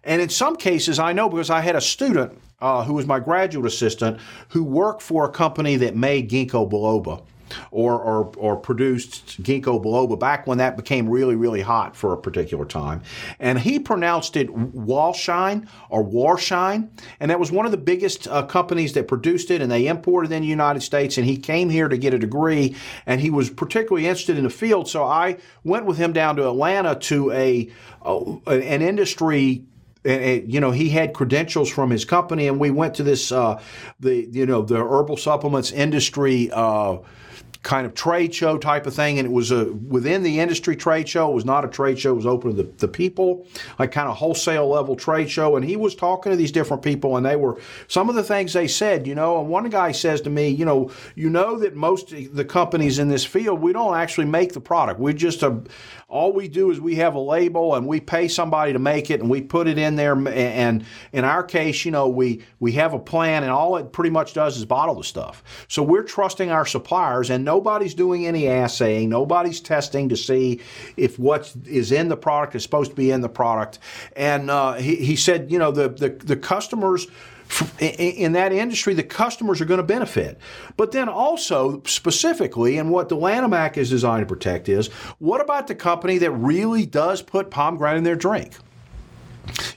and 0.04 0.22
in 0.22 0.30
some 0.30 0.56
cases 0.56 1.00
i 1.00 1.14
know 1.14 1.30
because 1.30 1.50
i 1.50 1.62
had 1.62 1.76
a 1.76 1.82
student 1.82 2.40
uh, 2.62 2.84
who 2.84 2.94
was 2.94 3.06
my 3.06 3.20
graduate 3.20 3.66
assistant, 3.66 4.20
who 4.50 4.64
worked 4.64 5.02
for 5.02 5.26
a 5.26 5.30
company 5.30 5.76
that 5.78 5.96
made 5.96 6.30
ginkgo 6.30 6.70
biloba. 6.70 7.22
Or, 7.70 8.00
or, 8.02 8.32
or 8.38 8.58
produced 8.58 9.42
ginkgo 9.44 9.82
biloba 9.82 10.20
back 10.20 10.48
when 10.48 10.58
that 10.58 10.76
became 10.76 11.08
really, 11.08 11.36
really 11.36 11.62
hot 11.62 11.96
for 11.96 12.12
a 12.12 12.18
particular 12.18 12.66
time. 12.66 13.04
And 13.40 13.60
he 13.60 13.78
pronounced 13.78 14.36
it 14.36 14.50
Walshine 14.50 15.68
or 15.90 16.04
Warshine. 16.04 16.90
And 17.20 17.30
that 17.30 17.40
was 17.40 17.52
one 17.52 17.68
of 17.68 17.72
the 17.72 17.78
biggest 17.78 18.28
uh, 18.28 18.48
companies 18.48 18.94
that 18.94 19.08
produced 19.08 19.52
it, 19.52 19.62
and 19.62 19.72
they 19.72 19.86
imported 19.86 20.32
it 20.32 20.36
in 20.36 20.42
the 20.42 20.48
United 20.48 20.82
States. 20.82 21.20
And 21.20 21.26
he 21.26 21.38
came 21.38 21.70
here 21.70 21.88
to 21.88 21.98
get 22.00 22.16
a 22.16 22.20
degree, 22.20 22.76
and 23.06 23.22
he 23.22 23.30
was 23.30 23.52
particularly 23.52 24.08
interested 24.08 24.40
in 24.40 24.44
the 24.44 24.50
field. 24.50 24.90
So 24.90 25.04
I 25.04 25.38
went 25.64 25.86
with 25.86 25.98
him 25.98 26.14
down 26.14 26.38
to 26.38 26.48
Atlanta 26.50 26.96
to 26.96 27.32
a, 27.32 27.70
a 28.02 28.40
an 28.48 28.82
industry 28.82 29.66
and, 30.06 30.52
you 30.52 30.60
know 30.60 30.72
he 30.72 30.90
had 30.90 31.14
credentials 31.14 31.70
from 31.70 31.90
his 31.90 32.06
company, 32.06 32.48
and 32.48 32.60
we 32.60 32.72
went 32.72 32.96
to 32.96 33.04
this 33.04 33.32
uh, 33.32 33.62
the 34.00 34.28
you 34.32 34.46
know 34.46 34.62
the 34.62 34.78
herbal 34.78 35.18
supplements 35.18 35.72
industry. 35.72 36.50
Uh, 36.52 36.98
kind 37.66 37.88
of 37.88 37.96
trade 37.96 38.34
show 38.34 38.60
type 38.60 38.86
of 38.86 38.94
thing, 38.94 39.18
and 39.18 39.26
it 39.26 39.32
was 39.32 39.50
a 39.52 39.66
within 39.74 40.22
the 40.22 40.40
industry 40.40 40.76
trade 40.76 41.10
show. 41.10 41.32
It 41.32 41.34
was 41.34 41.46
not 41.46 41.66
a 41.66 41.68
trade 41.68 42.00
show; 42.00 42.12
it 42.12 42.16
was 42.16 42.26
open 42.28 42.56
to 42.56 42.64
the, 42.64 42.70
the 42.78 42.88
people, 42.88 43.48
like 43.80 43.92
kind 43.92 44.08
of 44.08 44.16
wholesale 44.16 44.70
level 44.70 44.96
trade 44.96 45.30
show. 45.30 45.56
And 45.56 45.66
he 45.66 45.76
was 45.76 45.96
talking 45.96 46.32
to 46.32 46.36
these 46.36 46.52
different 46.52 46.84
people, 46.84 47.18
and 47.18 47.26
they 47.26 47.36
were 47.36 47.60
some 47.88 48.08
of 48.08 48.16
the 48.16 48.24
things 48.24 48.54
they 48.54 48.68
said. 48.68 49.08
You 49.08 49.16
know, 49.16 49.42
and 49.42 49.50
one 49.50 49.68
guy 49.70 49.92
says 49.92 50.22
to 50.22 50.30
me, 50.30 50.48
you 50.48 50.64
know, 50.64 50.92
you 51.16 51.30
know 51.30 51.58
that 51.58 51.76
most 51.76 52.14
the 52.34 52.46
companies 52.46 53.00
in 53.00 53.10
this 53.10 53.26
field, 53.26 53.60
we 53.60 53.74
don't 53.74 53.96
actually 53.98 54.26
make 54.26 54.54
the 54.54 54.62
product. 54.62 55.00
We 55.00 55.14
just 55.16 55.42
a, 55.42 55.60
all 56.16 56.32
we 56.32 56.48
do 56.48 56.72
is 56.72 56.80
we 56.80 56.96
have 56.96 57.14
a 57.16 57.20
label 57.20 57.76
and 57.76 57.86
we 57.86 58.00
pay 58.00 58.30
somebody 58.30 58.72
to 58.72 58.80
make 58.80 59.12
it 59.12 59.20
and 59.20 59.30
we 59.30 59.42
put 59.42 59.68
it 59.68 59.78
in 59.78 59.98
there. 59.98 60.14
And 60.30 60.86
in 61.12 61.26
our 61.26 61.44
case, 61.44 61.84
you 61.84 61.92
know, 61.92 62.08
we, 62.08 62.42
we 62.62 62.72
have 62.72 62.94
a 62.94 63.00
plan 63.00 63.44
and 63.44 63.52
all 63.52 63.76
it 63.76 63.92
pretty 63.92 64.12
much 64.12 64.34
does 64.34 64.56
is 64.56 64.64
bottle 64.64 64.96
the 64.96 65.04
stuff. 65.04 65.44
So 65.68 65.84
we're 65.84 66.04
trusting 66.04 66.50
our 66.50 66.66
suppliers 66.66 67.30
and 67.30 67.44
nobody's 67.44 67.94
doing 67.94 68.26
any 68.26 68.48
assaying. 68.48 69.10
Nobody's 69.10 69.60
testing 69.60 70.08
to 70.08 70.16
see 70.16 70.62
if 70.96 71.20
what 71.20 71.54
is 71.66 71.92
in 71.92 72.08
the 72.08 72.16
product 72.16 72.56
is 72.56 72.64
supposed 72.64 72.92
to 72.92 72.96
be 72.96 73.12
in 73.12 73.20
the 73.20 73.28
product. 73.28 73.80
And 74.16 74.50
uh, 74.50 74.76
he, 74.76 74.96
he 74.96 75.18
said, 75.18 75.52
you 75.52 75.60
know, 75.60 75.72
the, 75.72 75.90
the, 75.90 76.10
the 76.12 76.38
customers 76.38 77.08
in 77.80 78.34
that 78.34 78.52
industry, 78.52 78.94
the 78.94 79.04
customers 79.04 79.62
are 79.62 79.66
going 79.66 79.80
to 79.80 79.84
benefit. 79.84 80.38
But 80.78 80.92
then 80.92 81.10
also, 81.10 81.82
specifically, 81.86 82.78
and 82.78 82.92
what 82.92 83.10
the 83.10 83.16
Lanham 83.16 83.54
Act 83.54 83.78
is 83.78 83.90
designed 83.90 84.28
to 84.28 84.34
protect 84.34 84.70
is 84.70 84.88
what 85.20 85.42
about 85.42 85.68
the 85.68 85.76
company 85.76 86.18
that 86.20 86.32
really 86.32 86.86
does 86.86 87.22
put 87.22 87.52
pomegranate 87.52 87.98
in 87.98 88.04
their 88.04 88.16
drink? 88.16 88.54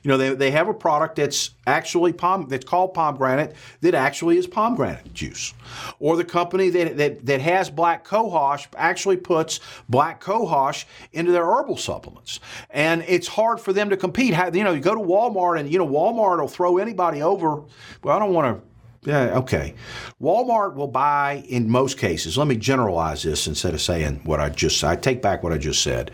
You 0.02 0.08
know, 0.08 0.16
they, 0.16 0.34
they 0.34 0.50
have 0.50 0.68
a 0.68 0.75
product 0.75 1.16
that's 1.16 1.50
actually 1.66 2.12
pom 2.12 2.48
that's 2.48 2.64
called 2.64 2.94
pomegranate 2.94 3.54
that 3.80 3.94
actually 3.94 4.38
is 4.38 4.46
pomegranate 4.46 5.12
juice. 5.14 5.54
Or 5.98 6.16
the 6.16 6.25
company 6.25 6.70
that, 6.70 6.96
that, 6.96 7.26
that 7.26 7.40
has 7.40 7.70
black 7.70 8.06
cohosh 8.06 8.66
actually 8.76 9.16
puts 9.16 9.60
black 9.88 10.22
cohosh 10.22 10.84
into 11.12 11.32
their 11.32 11.44
herbal 11.44 11.76
supplements. 11.76 12.40
And 12.70 13.04
it's 13.06 13.28
hard 13.28 13.60
for 13.60 13.72
them 13.72 13.90
to 13.90 13.96
compete. 13.96 14.34
How, 14.34 14.50
you 14.50 14.64
know, 14.64 14.72
you 14.72 14.80
go 14.80 14.94
to 14.94 15.00
Walmart 15.00 15.60
and, 15.60 15.70
you 15.70 15.78
know, 15.78 15.87
Walmart 15.87 16.40
will 16.40 16.48
throw 16.48 16.78
anybody 16.78 17.22
over. 17.22 17.62
Well, 18.02 18.16
I 18.16 18.18
don't 18.18 18.32
want 18.32 18.56
to 18.56 18.67
yeah, 19.09 19.38
okay. 19.38 19.73
Walmart 20.21 20.75
will 20.75 20.87
buy 20.87 21.43
in 21.49 21.71
most 21.71 21.97
cases. 21.97 22.37
Let 22.37 22.47
me 22.47 22.57
generalize 22.57 23.23
this 23.23 23.47
instead 23.47 23.73
of 23.73 23.81
saying 23.81 24.21
what 24.25 24.38
I 24.38 24.50
just. 24.50 24.85
I 24.85 24.97
take 24.97 25.23
back 25.23 25.43
what 25.43 25.50
I 25.50 25.57
just 25.57 25.83
said. 25.83 26.11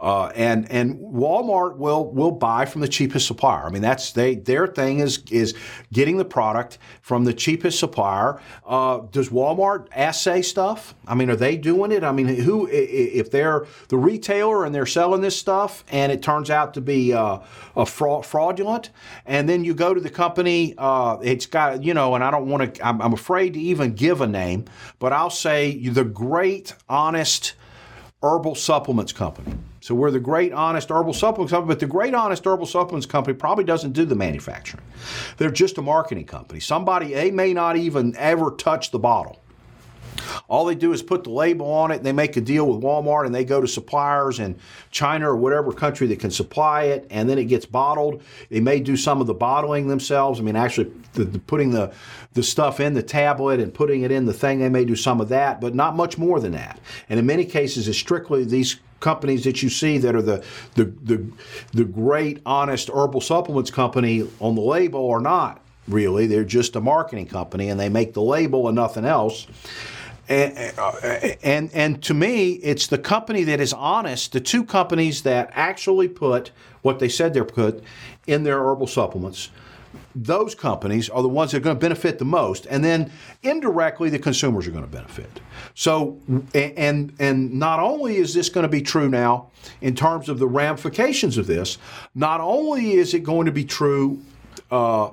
Uh, 0.00 0.26
and 0.34 0.68
and 0.68 0.96
Walmart 0.98 1.76
will 1.76 2.10
will 2.10 2.32
buy 2.32 2.64
from 2.64 2.80
the 2.80 2.88
cheapest 2.88 3.28
supplier. 3.28 3.64
I 3.64 3.70
mean, 3.70 3.80
that's 3.80 4.10
they 4.10 4.34
their 4.34 4.66
thing 4.66 4.98
is 4.98 5.22
is 5.30 5.54
getting 5.92 6.16
the 6.16 6.24
product 6.24 6.78
from 7.00 7.22
the 7.22 7.32
cheapest 7.32 7.78
supplier. 7.78 8.40
Uh, 8.66 9.02
does 9.12 9.28
Walmart 9.28 9.86
assay 9.92 10.42
stuff? 10.42 10.96
I 11.06 11.14
mean, 11.14 11.30
are 11.30 11.36
they 11.36 11.56
doing 11.56 11.92
it? 11.92 12.02
I 12.02 12.10
mean, 12.10 12.26
who 12.26 12.68
if 12.72 13.30
they're 13.30 13.66
the 13.86 13.98
retailer 13.98 14.64
and 14.64 14.74
they're 14.74 14.84
selling 14.84 15.20
this 15.20 15.38
stuff 15.38 15.84
and 15.92 16.10
it 16.10 16.22
turns 16.22 16.50
out 16.50 16.74
to 16.74 16.80
be 16.80 17.12
uh, 17.12 17.38
a 17.76 17.86
fraud, 17.86 18.26
fraudulent, 18.26 18.90
and 19.26 19.48
then 19.48 19.62
you 19.62 19.74
go 19.74 19.94
to 19.94 20.00
the 20.00 20.10
company, 20.10 20.74
uh, 20.76 21.18
it's 21.22 21.46
got 21.46 21.84
you 21.84 21.94
know, 21.94 22.16
and 22.16 22.24
I 22.24 22.31
don't 22.32 22.48
want 22.48 22.74
to. 22.74 22.86
I'm, 22.86 23.00
I'm 23.00 23.12
afraid 23.12 23.54
to 23.54 23.60
even 23.60 23.94
give 23.94 24.20
a 24.20 24.26
name, 24.26 24.64
but 24.98 25.12
I'll 25.12 25.30
say 25.30 25.78
the 25.78 26.04
great 26.04 26.74
honest 26.88 27.54
herbal 28.22 28.54
supplements 28.54 29.12
company. 29.12 29.54
So 29.80 29.96
we're 29.96 30.12
the 30.12 30.20
great 30.20 30.52
honest 30.52 30.90
herbal 30.90 31.12
supplements 31.12 31.50
company, 31.52 31.68
but 31.68 31.80
the 31.80 31.86
great 31.86 32.14
honest 32.14 32.44
herbal 32.44 32.66
supplements 32.66 33.06
company 33.06 33.36
probably 33.36 33.64
doesn't 33.64 33.92
do 33.92 34.04
the 34.04 34.14
manufacturing. 34.14 34.84
They're 35.38 35.50
just 35.50 35.76
a 35.78 35.82
marketing 35.82 36.26
company. 36.26 36.60
Somebody 36.60 37.14
they 37.14 37.30
may 37.30 37.52
not 37.52 37.76
even 37.76 38.14
ever 38.16 38.52
touch 38.52 38.92
the 38.92 39.00
bottle. 39.00 39.42
All 40.48 40.64
they 40.64 40.74
do 40.74 40.92
is 40.92 41.02
put 41.02 41.24
the 41.24 41.30
label 41.30 41.70
on 41.70 41.90
it, 41.90 41.96
and 41.96 42.04
they 42.04 42.12
make 42.12 42.36
a 42.36 42.40
deal 42.40 42.66
with 42.66 42.82
Walmart, 42.82 43.26
and 43.26 43.34
they 43.34 43.44
go 43.44 43.60
to 43.60 43.68
suppliers 43.68 44.38
in 44.38 44.56
China 44.90 45.30
or 45.30 45.36
whatever 45.36 45.72
country 45.72 46.06
that 46.08 46.20
can 46.20 46.30
supply 46.30 46.84
it, 46.84 47.06
and 47.10 47.28
then 47.28 47.38
it 47.38 47.44
gets 47.46 47.66
bottled. 47.66 48.22
They 48.50 48.60
may 48.60 48.80
do 48.80 48.96
some 48.96 49.20
of 49.20 49.26
the 49.26 49.34
bottling 49.34 49.88
themselves. 49.88 50.40
I 50.40 50.42
mean, 50.42 50.56
actually, 50.56 50.92
the, 51.14 51.24
the, 51.24 51.38
putting 51.38 51.70
the 51.70 51.92
the 52.34 52.42
stuff 52.42 52.80
in 52.80 52.94
the 52.94 53.02
tablet 53.02 53.60
and 53.60 53.74
putting 53.74 54.02
it 54.02 54.10
in 54.10 54.24
the 54.24 54.32
thing, 54.32 54.58
they 54.60 54.70
may 54.70 54.86
do 54.86 54.96
some 54.96 55.20
of 55.20 55.28
that, 55.28 55.60
but 55.60 55.74
not 55.74 55.94
much 55.94 56.16
more 56.16 56.40
than 56.40 56.52
that. 56.52 56.80
And 57.10 57.20
in 57.20 57.26
many 57.26 57.44
cases, 57.44 57.88
it's 57.88 57.98
strictly 57.98 58.44
these 58.44 58.76
companies 59.00 59.44
that 59.44 59.62
you 59.62 59.68
see 59.68 59.98
that 59.98 60.14
are 60.14 60.22
the 60.22 60.44
the 60.74 60.84
the, 60.84 61.26
the 61.72 61.84
great 61.84 62.40
honest 62.46 62.88
herbal 62.88 63.20
supplements 63.20 63.70
company 63.70 64.26
on 64.40 64.54
the 64.54 64.62
label 64.62 65.10
are 65.10 65.20
not 65.20 65.60
really. 65.88 66.26
They're 66.26 66.44
just 66.44 66.76
a 66.76 66.80
marketing 66.80 67.26
company, 67.26 67.68
and 67.68 67.78
they 67.78 67.88
make 67.88 68.14
the 68.14 68.22
label 68.22 68.68
and 68.68 68.76
nothing 68.76 69.04
else. 69.04 69.46
And, 70.28 70.78
uh, 70.78 70.92
and, 71.42 71.70
and 71.74 72.02
to 72.04 72.14
me, 72.14 72.52
it's 72.52 72.86
the 72.86 72.98
company 72.98 73.44
that 73.44 73.60
is 73.60 73.72
honest, 73.72 74.32
the 74.32 74.40
two 74.40 74.64
companies 74.64 75.22
that 75.22 75.50
actually 75.52 76.08
put 76.08 76.52
what 76.82 76.98
they 76.98 77.08
said 77.08 77.34
they're 77.34 77.44
put 77.44 77.82
in 78.26 78.44
their 78.44 78.62
herbal 78.62 78.86
supplements. 78.86 79.50
Those 80.14 80.54
companies 80.54 81.08
are 81.08 81.22
the 81.22 81.28
ones 81.28 81.52
that 81.52 81.58
are 81.58 81.60
going 81.60 81.76
to 81.76 81.80
benefit 81.80 82.18
the 82.18 82.24
most, 82.24 82.66
and 82.66 82.84
then 82.84 83.10
indirectly 83.42 84.10
the 84.10 84.18
consumers 84.18 84.66
are 84.66 84.70
going 84.70 84.84
to 84.84 84.90
benefit. 84.90 85.40
So, 85.74 86.18
and 86.54 87.14
and 87.18 87.52
not 87.54 87.80
only 87.80 88.16
is 88.16 88.34
this 88.34 88.48
going 88.48 88.62
to 88.62 88.68
be 88.68 88.82
true 88.82 89.08
now 89.08 89.50
in 89.80 89.94
terms 89.94 90.28
of 90.28 90.38
the 90.38 90.46
ramifications 90.46 91.38
of 91.38 91.46
this, 91.46 91.78
not 92.14 92.40
only 92.40 92.92
is 92.92 93.14
it 93.14 93.22
going 93.22 93.46
to 93.46 93.52
be 93.52 93.64
true 93.64 94.22
uh, 94.72 95.10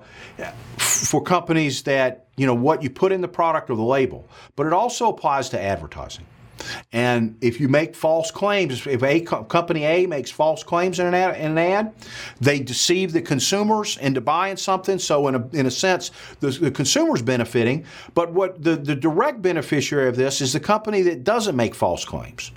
for 0.77 1.21
companies 1.21 1.83
that 1.83 2.25
you 2.37 2.47
know 2.47 2.55
what 2.55 2.81
you 2.81 2.89
put 2.89 3.11
in 3.11 3.21
the 3.21 3.27
product 3.27 3.69
or 3.69 3.75
the 3.75 3.83
label, 3.83 4.27
but 4.55 4.65
it 4.65 4.73
also 4.73 5.09
applies 5.09 5.49
to 5.49 5.61
advertising. 5.61 6.25
And 6.91 7.37
if 7.41 7.59
you 7.59 7.69
make 7.69 7.95
false 7.95 8.31
claims, 8.31 8.85
if 8.85 9.03
a 9.03 9.21
company 9.21 9.85
A 9.85 10.05
makes 10.07 10.29
false 10.29 10.63
claims 10.63 10.99
in 10.99 11.07
an 11.07 11.13
ad, 11.13 11.37
in 11.37 11.51
an 11.51 11.57
ad 11.57 11.93
they 12.41 12.59
deceive 12.59 13.13
the 13.13 13.21
consumers 13.21 13.97
into 13.97 14.21
buying 14.21 14.57
something. 14.57 14.99
So 14.99 15.27
in 15.29 15.35
a, 15.35 15.47
in 15.53 15.65
a 15.65 15.71
sense, 15.71 16.11
the, 16.39 16.49
the 16.49 16.71
consumer's 16.71 17.21
benefiting. 17.21 17.85
But 18.13 18.33
what 18.33 18.61
the, 18.61 18.75
the 18.75 18.95
direct 18.95 19.41
beneficiary 19.41 20.09
of 20.09 20.15
this 20.17 20.41
is 20.41 20.51
the 20.51 20.59
company 20.59 21.01
that 21.03 21.23
doesn't 21.23 21.55
make 21.55 21.75
false 21.75 22.03
claims. 22.03 22.51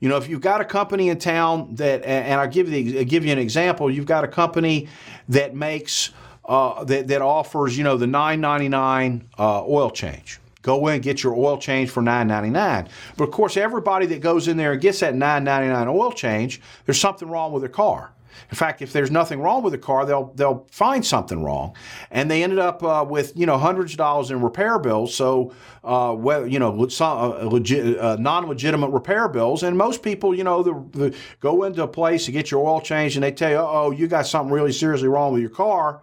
You 0.00 0.08
know, 0.08 0.16
if 0.16 0.28
you've 0.28 0.40
got 0.40 0.60
a 0.60 0.64
company 0.64 1.10
in 1.10 1.18
town 1.18 1.74
that, 1.76 2.04
and 2.04 2.40
I'll 2.40 2.48
give 2.48 2.68
you, 2.70 3.00
I'll 3.00 3.04
give 3.04 3.24
you 3.24 3.32
an 3.32 3.38
example, 3.38 3.90
you've 3.90 4.06
got 4.06 4.24
a 4.24 4.28
company 4.28 4.88
that 5.28 5.54
makes 5.54 6.10
uh, 6.44 6.84
that, 6.84 7.08
that 7.08 7.22
offers, 7.22 7.76
you 7.76 7.84
know, 7.84 7.96
the 7.96 8.06
$9.99 8.06 9.22
uh, 9.38 9.64
oil 9.66 9.90
change. 9.90 10.40
Go 10.62 10.86
in 10.86 10.94
and 10.94 11.02
get 11.02 11.22
your 11.22 11.34
oil 11.34 11.58
change 11.58 11.90
for 11.90 12.02
$9.99. 12.02 12.88
But 13.16 13.24
of 13.24 13.30
course, 13.32 13.56
everybody 13.56 14.06
that 14.06 14.20
goes 14.20 14.46
in 14.46 14.56
there 14.56 14.72
and 14.72 14.80
gets 14.80 15.00
that 15.00 15.14
$9.99 15.14 15.92
oil 15.92 16.12
change, 16.12 16.60
there's 16.86 17.00
something 17.00 17.28
wrong 17.28 17.52
with 17.52 17.62
their 17.62 17.68
car. 17.68 18.11
In 18.50 18.56
fact, 18.56 18.82
if 18.82 18.92
there's 18.92 19.10
nothing 19.10 19.40
wrong 19.40 19.62
with 19.62 19.72
the 19.72 19.78
car, 19.78 20.04
they'll 20.04 20.32
they'll 20.34 20.66
find 20.70 21.04
something 21.04 21.42
wrong, 21.42 21.74
and 22.10 22.30
they 22.30 22.42
ended 22.42 22.58
up 22.58 22.82
uh, 22.82 23.04
with 23.08 23.32
you 23.36 23.46
know 23.46 23.58
hundreds 23.58 23.92
of 23.92 23.98
dollars 23.98 24.30
in 24.30 24.40
repair 24.40 24.78
bills. 24.78 25.14
So, 25.14 25.52
uh, 25.84 26.44
you 26.46 26.58
know, 26.58 26.88
some, 26.88 27.18
uh, 27.18 27.44
legit, 27.44 27.98
uh, 27.98 28.16
non-legitimate 28.16 28.90
repair 28.90 29.28
bills, 29.28 29.62
and 29.62 29.76
most 29.76 30.02
people, 30.02 30.34
you 30.34 30.44
know, 30.44 30.62
the, 30.62 30.98
the, 30.98 31.16
go 31.40 31.64
into 31.64 31.82
a 31.82 31.88
place 31.88 32.24
to 32.26 32.32
get 32.32 32.50
your 32.50 32.66
oil 32.66 32.80
changed, 32.80 33.16
and 33.16 33.22
they 33.22 33.32
tell 33.32 33.50
you, 33.50 33.56
oh, 33.56 33.90
you 33.90 34.06
got 34.06 34.26
something 34.26 34.52
really 34.52 34.72
seriously 34.72 35.08
wrong 35.08 35.32
with 35.32 35.42
your 35.42 35.50
car. 35.50 36.02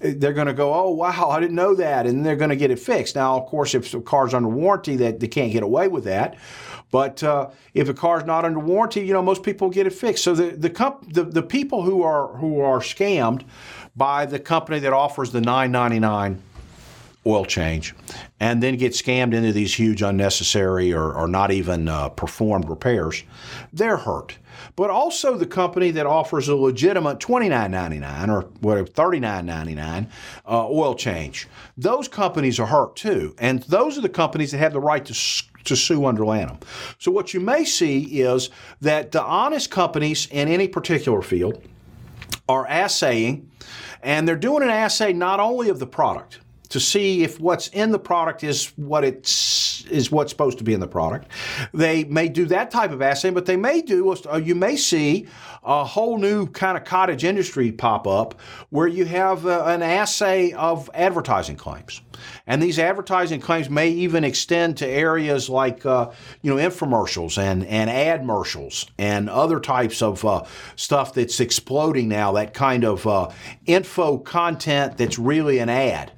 They're 0.00 0.32
going 0.32 0.46
to 0.46 0.54
go, 0.54 0.74
oh 0.74 0.90
wow, 0.90 1.30
I 1.30 1.40
didn't 1.40 1.56
know 1.56 1.74
that, 1.74 2.06
and 2.06 2.24
they're 2.24 2.36
going 2.36 2.50
to 2.50 2.56
get 2.56 2.70
it 2.70 2.78
fixed. 2.78 3.16
Now, 3.16 3.38
of 3.38 3.46
course, 3.46 3.74
if 3.74 3.90
the 3.90 4.00
car's 4.00 4.34
under 4.34 4.48
warranty, 4.48 4.96
that 4.96 5.20
they 5.20 5.28
can't 5.28 5.52
get 5.52 5.62
away 5.62 5.88
with 5.88 6.04
that. 6.04 6.36
But 6.90 7.22
uh, 7.22 7.50
if 7.74 7.88
a 7.88 7.94
car's 7.94 8.24
not 8.24 8.44
under 8.44 8.58
warranty, 8.58 9.00
you 9.00 9.12
know 9.12 9.22
most 9.22 9.42
people 9.42 9.70
get 9.70 9.86
it 9.86 9.92
fixed. 9.92 10.22
So 10.24 10.34
the 10.34 10.56
the, 10.56 10.70
comp- 10.70 11.12
the 11.12 11.24
the 11.24 11.42
people 11.42 11.82
who 11.82 12.02
are 12.02 12.28
who 12.36 12.60
are 12.60 12.78
scammed 12.78 13.44
by 13.96 14.26
the 14.26 14.38
company 14.38 14.78
that 14.80 14.92
offers 14.92 15.32
the 15.32 15.40
9.99 15.40 16.38
oil 17.26 17.44
change 17.44 17.94
and 18.40 18.62
then 18.62 18.76
get 18.76 18.92
scammed 18.92 19.34
into 19.34 19.52
these 19.52 19.74
huge 19.74 20.02
unnecessary 20.02 20.92
or, 20.92 21.12
or 21.12 21.26
not 21.26 21.50
even 21.50 21.88
uh, 21.88 22.08
performed 22.10 22.68
repairs, 22.68 23.24
they're 23.72 23.96
hurt. 23.96 24.38
But 24.74 24.90
also 24.90 25.36
the 25.36 25.46
company 25.46 25.90
that 25.92 26.06
offers 26.06 26.48
a 26.48 26.56
legitimate 26.56 27.18
$29.99 27.18 28.28
or 28.28 28.42
whatever 28.60 28.88
$39.99 28.88 30.08
uh, 30.46 30.68
oil 30.68 30.94
change, 30.94 31.48
those 31.76 32.08
companies 32.08 32.60
are 32.60 32.66
hurt 32.66 32.96
too. 32.96 33.34
And 33.38 33.62
those 33.64 33.98
are 33.98 34.02
the 34.02 34.08
companies 34.08 34.52
that 34.52 34.58
have 34.58 34.72
the 34.72 34.80
right 34.80 35.04
to 35.04 35.14
to 35.66 35.76
sue 35.76 36.06
under 36.06 36.24
Lanham. 36.24 36.58
So 36.98 37.10
what 37.10 37.34
you 37.34 37.40
may 37.40 37.64
see 37.64 38.20
is 38.20 38.50
that 38.80 39.12
the 39.12 39.22
honest 39.22 39.70
companies 39.70 40.28
in 40.30 40.48
any 40.48 40.68
particular 40.68 41.22
field 41.22 41.62
are 42.48 42.66
assaying, 42.68 43.50
and 44.02 44.26
they're 44.26 44.36
doing 44.36 44.62
an 44.62 44.70
assay 44.70 45.12
not 45.12 45.40
only 45.40 45.68
of 45.68 45.78
the 45.78 45.86
product, 45.86 46.38
to 46.68 46.80
see 46.80 47.22
if 47.22 47.40
what's 47.40 47.68
in 47.68 47.90
the 47.90 47.98
product 47.98 48.44
is 48.44 48.72
what 48.76 49.04
it's 49.04 49.84
is 49.90 50.10
what's 50.10 50.30
supposed 50.30 50.58
to 50.58 50.64
be 50.64 50.74
in 50.74 50.80
the 50.80 50.88
product. 50.88 51.28
They 51.72 52.04
may 52.04 52.28
do 52.28 52.44
that 52.46 52.70
type 52.70 52.90
of 52.90 53.00
assay, 53.02 53.30
but 53.30 53.46
they 53.46 53.56
may 53.56 53.82
do 53.82 54.12
uh, 54.12 54.36
you 54.36 54.54
may 54.54 54.76
see 54.76 55.26
a 55.62 55.84
whole 55.84 56.18
new 56.18 56.46
kind 56.46 56.76
of 56.76 56.84
cottage 56.84 57.24
industry 57.24 57.72
pop 57.72 58.06
up 58.06 58.40
where 58.70 58.86
you 58.86 59.04
have 59.04 59.46
uh, 59.46 59.64
an 59.66 59.82
assay 59.82 60.52
of 60.52 60.90
advertising 60.94 61.56
claims. 61.56 62.00
And 62.46 62.62
these 62.62 62.78
advertising 62.78 63.40
claims 63.40 63.68
may 63.68 63.90
even 63.90 64.24
extend 64.24 64.78
to 64.78 64.86
areas 64.86 65.50
like, 65.50 65.84
uh, 65.84 66.10
you 66.42 66.54
know, 66.54 66.68
infomercials 66.68 67.36
and, 67.36 67.66
and 67.66 67.90
ad 67.90 68.20
commercials 68.20 68.86
and 68.98 69.28
other 69.28 69.60
types 69.60 70.02
of 70.02 70.24
uh, 70.24 70.44
stuff 70.76 71.12
that's 71.14 71.40
exploding 71.40 72.08
now, 72.08 72.32
that 72.32 72.54
kind 72.54 72.84
of 72.84 73.06
uh, 73.06 73.28
info 73.66 74.18
content 74.18 74.96
that's 74.96 75.18
really 75.18 75.58
an 75.58 75.68
ad 75.68 76.12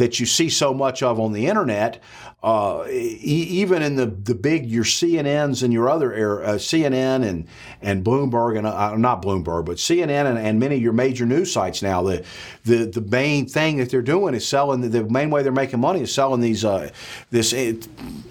that 0.00 0.18
you 0.18 0.24
see 0.24 0.48
so 0.48 0.72
much 0.72 1.02
of 1.02 1.20
on 1.20 1.32
the 1.32 1.46
internet 1.46 2.02
uh, 2.42 2.86
e- 2.88 3.18
even 3.20 3.82
in 3.82 3.96
the, 3.96 4.06
the 4.06 4.34
big 4.34 4.64
your 4.64 4.82
CNNs 4.82 5.62
and 5.62 5.74
your 5.74 5.90
other 5.90 6.14
air, 6.14 6.42
uh, 6.42 6.52
CNN 6.54 7.22
and 7.22 7.46
and 7.82 8.02
Bloomberg 8.02 8.56
and 8.56 8.66
uh, 8.66 8.96
not 8.96 9.20
Bloomberg 9.20 9.66
but 9.66 9.76
CNN 9.76 10.24
and, 10.24 10.38
and, 10.38 10.58
many 10.58 10.76
of 10.76 10.80
your 10.80 10.94
major 10.94 11.26
news 11.26 11.52
sites 11.52 11.82
now 11.82 12.02
the 12.02 12.24
the 12.64 12.86
the 12.86 13.02
main 13.02 13.46
thing 13.46 13.76
that 13.76 13.90
they're 13.90 14.00
doing 14.00 14.34
is 14.34 14.48
selling 14.48 14.90
the, 14.90 15.04
main 15.04 15.28
way 15.28 15.42
they're 15.42 15.52
making 15.52 15.80
money 15.80 16.00
is 16.00 16.14
selling 16.14 16.40
these 16.40 16.64
uh, 16.64 16.88
this 17.28 17.52
uh, 17.52 17.74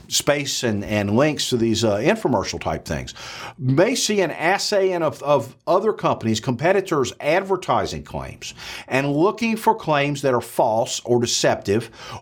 space 0.08 0.64
and, 0.64 0.84
and 0.84 1.16
links 1.16 1.50
to 1.50 1.58
these 1.58 1.84
uh, 1.84 1.98
infomercial 1.98 2.60
type 2.60 2.86
things. 2.86 3.14
May 3.60 3.94
see 3.94 4.22
an 4.22 4.32
assay 4.32 4.94
of, 4.94 5.22
of 5.22 5.56
other 5.68 5.94
companies 5.94 6.40
competitors 6.40 7.14
advertising 7.20 8.04
claims 8.04 8.56
and 8.88 9.14
looking 9.14 9.56
for 9.56 9.76
claims 9.76 10.24
that 10.24 10.34
are 10.34 10.42
false 10.42 11.00
or 11.02 11.22
deceptive 11.22 11.59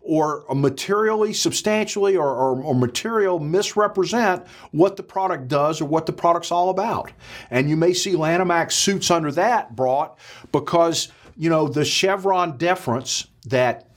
or 0.01 0.45
materially 0.53 1.33
substantially 1.33 2.15
or, 2.15 2.29
or, 2.29 2.61
or, 2.61 2.75
material 2.75 3.39
misrepresent 3.39 4.45
what 4.71 4.95
the 4.95 5.03
product 5.03 5.47
does 5.47 5.81
or 5.81 5.85
what 5.85 6.05
the 6.05 6.13
product's 6.13 6.51
all 6.51 6.69
about. 6.69 7.11
And 7.49 7.69
you 7.69 7.75
may 7.75 7.93
see 7.93 8.15
Lanham 8.15 8.51
Act 8.51 8.73
suits 8.73 9.11
under 9.11 9.31
that 9.33 9.75
brought 9.75 10.17
because, 10.51 11.09
you 11.35 11.49
know, 11.49 11.67
the 11.67 11.85
Chevron 11.85 12.57
deference 12.57 13.27
that 13.45 13.89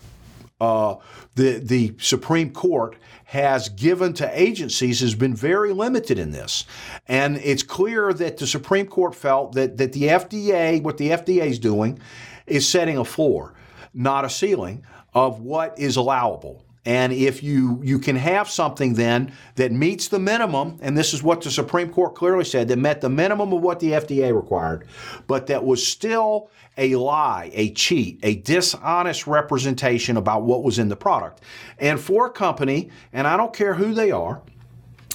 uh, 0.60 0.96
the, 1.34 1.58
the 1.58 1.94
Supreme 1.98 2.52
Court 2.52 2.96
has 3.30 3.68
given 3.68 4.12
to 4.12 4.28
agencies 4.40 4.98
has 5.00 5.14
been 5.14 5.36
very 5.36 5.72
limited 5.72 6.18
in 6.18 6.32
this. 6.32 6.64
And 7.06 7.36
it's 7.36 7.62
clear 7.62 8.12
that 8.12 8.38
the 8.38 8.46
Supreme 8.46 8.86
Court 8.86 9.14
felt 9.14 9.52
that, 9.52 9.76
that 9.76 9.92
the 9.92 10.02
FDA, 10.02 10.82
what 10.82 10.98
the 10.98 11.10
FDA 11.10 11.46
is 11.46 11.60
doing, 11.60 12.00
is 12.48 12.68
setting 12.68 12.98
a 12.98 13.04
floor, 13.04 13.54
not 13.94 14.24
a 14.24 14.30
ceiling, 14.30 14.84
of 15.14 15.40
what 15.40 15.78
is 15.78 15.96
allowable. 15.96 16.64
And 16.86 17.12
if 17.12 17.42
you 17.42 17.80
you 17.82 17.98
can 17.98 18.16
have 18.16 18.48
something 18.48 18.94
then 18.94 19.32
that 19.56 19.70
meets 19.70 20.08
the 20.08 20.18
minimum, 20.18 20.78
and 20.80 20.96
this 20.96 21.12
is 21.12 21.22
what 21.22 21.42
the 21.42 21.50
Supreme 21.50 21.90
Court 21.90 22.14
clearly 22.14 22.44
said, 22.44 22.68
that 22.68 22.78
met 22.78 23.02
the 23.02 23.10
minimum 23.10 23.52
of 23.52 23.60
what 23.60 23.80
the 23.80 23.92
FDA 23.92 24.34
required, 24.34 24.86
but 25.26 25.46
that 25.48 25.62
was 25.62 25.86
still 25.86 26.50
a 26.78 26.94
lie, 26.94 27.50
a 27.52 27.72
cheat, 27.72 28.18
a 28.22 28.36
dishonest 28.36 29.26
representation 29.26 30.16
about 30.16 30.42
what 30.44 30.62
was 30.62 30.78
in 30.78 30.88
the 30.88 30.96
product. 30.96 31.42
And 31.78 32.00
for 32.00 32.26
a 32.26 32.30
company, 32.30 32.90
and 33.12 33.26
I 33.26 33.36
don't 33.36 33.52
care 33.52 33.74
who 33.74 33.92
they 33.92 34.10
are, 34.10 34.40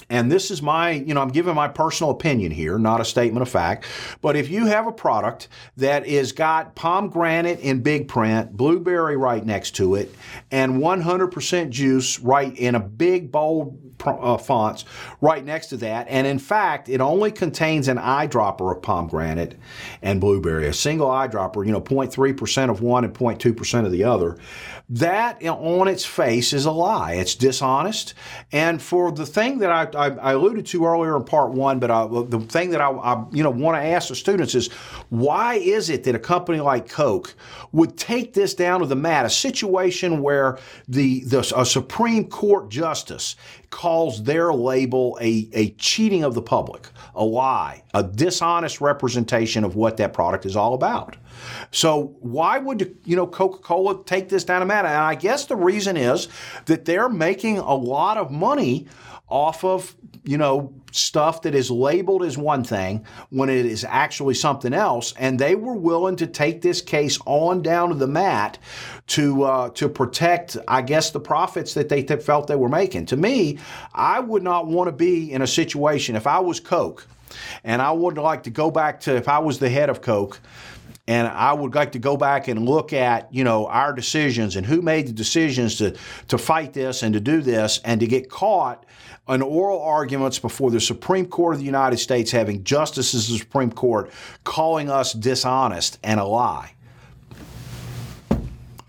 and 0.08 0.30
this 0.30 0.50
is 0.50 0.62
my, 0.62 0.90
you 0.90 1.14
know, 1.14 1.20
I'm 1.20 1.30
giving 1.30 1.54
my 1.54 1.66
personal 1.66 2.10
opinion 2.10 2.52
here, 2.52 2.78
not 2.78 3.00
a 3.00 3.04
statement 3.04 3.42
of 3.42 3.48
fact. 3.48 3.86
But 4.20 4.36
if 4.36 4.48
you 4.48 4.66
have 4.66 4.86
a 4.86 4.92
product 4.92 5.48
that 5.76 6.06
is 6.06 6.32
got 6.32 6.76
pomegranate 6.76 7.60
in 7.60 7.82
big 7.82 8.06
print, 8.06 8.56
blueberry 8.56 9.16
right 9.16 9.44
next 9.44 9.72
to 9.76 9.96
it, 9.96 10.14
and 10.50 10.74
100% 10.74 11.70
juice 11.70 12.20
right 12.20 12.56
in 12.56 12.76
a 12.76 12.80
big 12.80 13.32
bold 13.32 13.82
uh, 14.04 14.36
fonts 14.36 14.84
right 15.20 15.44
next 15.44 15.68
to 15.68 15.76
that, 15.78 16.06
and 16.08 16.26
in 16.26 16.38
fact, 16.38 16.88
it 16.88 17.00
only 17.00 17.32
contains 17.32 17.88
an 17.88 17.96
eyedropper 17.96 18.76
of 18.76 18.82
pomegranate 18.82 19.58
and 20.02 20.20
blueberry, 20.20 20.68
a 20.68 20.72
single 20.72 21.08
eyedropper, 21.08 21.66
you 21.66 21.72
know, 21.72 21.80
0.3% 21.80 22.70
of 22.70 22.80
one 22.80 23.04
and 23.04 23.12
0.2% 23.14 23.84
of 23.84 23.90
the 23.90 24.04
other. 24.04 24.38
That 24.88 25.42
on 25.44 25.88
its 25.88 26.04
face 26.04 26.52
is 26.52 26.64
a 26.64 26.70
lie. 26.70 27.14
It's 27.14 27.34
dishonest. 27.34 28.14
And 28.52 28.80
for 28.80 29.10
the 29.10 29.26
thing 29.26 29.58
that 29.58 29.72
I, 29.72 29.95
I, 29.96 30.08
I 30.08 30.32
alluded 30.32 30.66
to 30.66 30.86
earlier 30.86 31.16
in 31.16 31.24
part 31.24 31.50
one, 31.52 31.78
but 31.78 31.90
uh, 31.90 32.06
I, 32.06 32.24
the 32.24 32.40
thing 32.40 32.70
that 32.70 32.80
I, 32.80 32.90
I 32.90 33.24
you 33.32 33.42
know 33.42 33.50
want 33.50 33.76
to 33.76 33.86
ask 33.86 34.08
the 34.08 34.14
students 34.14 34.54
is 34.54 34.72
why 35.08 35.54
is 35.54 35.90
it 35.90 36.04
that 36.04 36.14
a 36.14 36.18
company 36.18 36.60
like 36.60 36.88
Coke 36.88 37.34
would 37.72 37.96
take 37.96 38.32
this 38.34 38.54
down 38.54 38.80
to 38.80 38.86
the 38.86 38.96
mat, 38.96 39.26
a 39.26 39.30
situation 39.30 40.22
where 40.22 40.58
the, 40.88 41.24
the 41.24 41.40
a 41.56 41.64
Supreme 41.66 42.24
Court 42.28 42.70
justice 42.70 43.36
calls 43.70 44.22
their 44.22 44.52
label 44.52 45.18
a, 45.20 45.48
a 45.52 45.70
cheating 45.72 46.22
of 46.22 46.34
the 46.34 46.42
public, 46.42 46.88
a 47.14 47.24
lie, 47.24 47.82
a 47.94 48.02
dishonest 48.02 48.80
representation 48.80 49.64
of 49.64 49.76
what 49.76 49.96
that 49.96 50.12
product 50.12 50.46
is 50.46 50.56
all 50.56 50.74
about. 50.74 51.16
So 51.70 52.16
why 52.20 52.58
would 52.58 52.96
you 53.04 53.16
know 53.16 53.26
Coca-Cola 53.26 54.04
take 54.04 54.28
this 54.28 54.44
down 54.44 54.62
a 54.62 54.66
mat? 54.66 54.84
And 54.84 54.94
I 54.94 55.14
guess 55.14 55.46
the 55.46 55.56
reason 55.56 55.96
is 55.96 56.28
that 56.66 56.84
they're 56.84 57.08
making 57.08 57.58
a 57.58 57.74
lot 57.74 58.16
of 58.16 58.30
money 58.30 58.86
off 59.28 59.64
of 59.64 59.94
you 60.24 60.38
know 60.38 60.72
stuff 60.92 61.42
that 61.42 61.54
is 61.54 61.70
labeled 61.70 62.22
as 62.22 62.38
one 62.38 62.64
thing 62.64 63.04
when 63.30 63.48
it 63.48 63.66
is 63.66 63.84
actually 63.84 64.34
something 64.34 64.72
else. 64.72 65.12
And 65.18 65.38
they 65.38 65.54
were 65.54 65.74
willing 65.74 66.16
to 66.16 66.26
take 66.26 66.62
this 66.62 66.80
case 66.80 67.18
on 67.26 67.62
down 67.62 67.90
to 67.90 67.94
the 67.94 68.06
mat 68.06 68.58
to 69.08 69.42
uh, 69.44 69.70
to 69.70 69.88
protect 69.88 70.56
i 70.68 70.82
guess 70.82 71.10
the 71.10 71.20
profits 71.20 71.74
that 71.74 71.88
they 71.88 72.02
felt 72.02 72.46
they 72.46 72.56
were 72.56 72.68
making. 72.68 73.06
To 73.06 73.16
me 73.16 73.58
i 73.94 74.20
would 74.20 74.42
not 74.42 74.66
want 74.66 74.88
to 74.88 74.92
be 74.92 75.32
in 75.32 75.42
a 75.42 75.46
situation 75.46 76.16
if 76.16 76.26
i 76.26 76.38
was 76.38 76.60
coke 76.60 77.06
and 77.64 77.82
i 77.82 77.90
would 77.90 78.18
like 78.18 78.42
to 78.44 78.50
go 78.50 78.70
back 78.70 79.00
to 79.00 79.14
if 79.16 79.28
i 79.28 79.38
was 79.38 79.58
the 79.58 79.68
head 79.68 79.90
of 79.90 80.00
coke 80.00 80.40
and 81.08 81.28
I 81.28 81.52
would 81.52 81.74
like 81.74 81.92
to 81.92 81.98
go 81.98 82.16
back 82.16 82.48
and 82.48 82.66
look 82.66 82.92
at, 82.92 83.32
you 83.32 83.44
know, 83.44 83.66
our 83.66 83.92
decisions 83.92 84.56
and 84.56 84.66
who 84.66 84.82
made 84.82 85.06
the 85.06 85.12
decisions 85.12 85.76
to, 85.76 85.96
to 86.28 86.38
fight 86.38 86.72
this 86.72 87.02
and 87.02 87.14
to 87.14 87.20
do 87.20 87.40
this 87.40 87.80
and 87.84 88.00
to 88.00 88.06
get 88.06 88.28
caught 88.28 88.84
in 89.28 89.42
oral 89.42 89.80
arguments 89.82 90.38
before 90.38 90.70
the 90.70 90.80
Supreme 90.80 91.26
Court 91.26 91.54
of 91.54 91.60
the 91.60 91.66
United 91.66 91.98
States 91.98 92.30
having 92.30 92.64
justices 92.64 93.28
of 93.28 93.34
the 93.34 93.38
Supreme 93.38 93.72
Court 93.72 94.10
calling 94.44 94.90
us 94.90 95.12
dishonest 95.12 95.98
and 96.02 96.18
a 96.18 96.24
lie. 96.24 96.75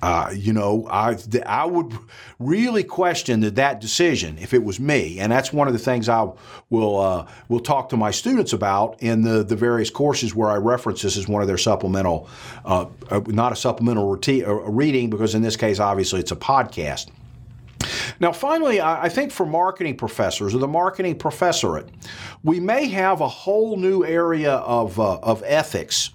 Uh, 0.08 0.32
you 0.34 0.54
know, 0.54 0.88
I 0.90 1.18
I 1.46 1.66
would 1.66 1.94
really 2.40 2.86
question 2.86 3.42
that, 3.42 3.56
that 3.56 3.82
decision 3.82 4.38
if 4.40 4.54
it 4.54 4.64
was 4.64 4.80
me, 4.80 5.20
and 5.20 5.30
that's 5.30 5.52
one 5.52 5.68
of 5.68 5.74
the 5.74 5.80
things 5.80 6.08
I 6.08 6.30
will 6.70 6.98
uh, 6.98 7.28
will 7.50 7.60
talk 7.60 7.90
to 7.90 7.98
my 7.98 8.12
students 8.12 8.54
about 8.54 9.04
in 9.04 9.24
the 9.24 9.44
the 9.44 9.58
various 9.58 9.90
courses 9.90 10.34
where 10.34 10.50
I 10.50 10.56
reference 10.56 11.02
this 11.02 11.18
as 11.18 11.28
one 11.28 11.42
of 11.42 11.50
their 11.50 11.58
supplemental, 11.58 12.30
uh, 12.64 12.86
uh 13.12 13.20
not 13.26 13.52
a 13.52 13.56
supplemental 13.58 14.16
reading 14.16 15.10
because 15.10 15.36
in 15.36 15.42
this 15.42 15.58
case, 15.58 15.78
obviously, 15.78 16.22
it's 16.22 16.32
a 16.32 16.38
podcast. 16.38 17.08
Now, 18.22 18.32
finally, 18.32 18.80
I 18.80 19.10
think 19.10 19.34
for 19.34 19.46
marketing 19.46 19.98
professors 19.98 20.56
or 20.56 20.60
the 20.60 20.70
marketing 20.70 21.18
professorate, 21.18 21.88
we 22.46 22.62
may 22.62 22.88
have 22.88 23.20
a 23.20 23.28
whole 23.28 23.76
new 23.76 24.06
area 24.06 24.54
of, 24.54 25.00
uh, 25.00 25.20
of 25.20 25.44
ethics 25.46 26.12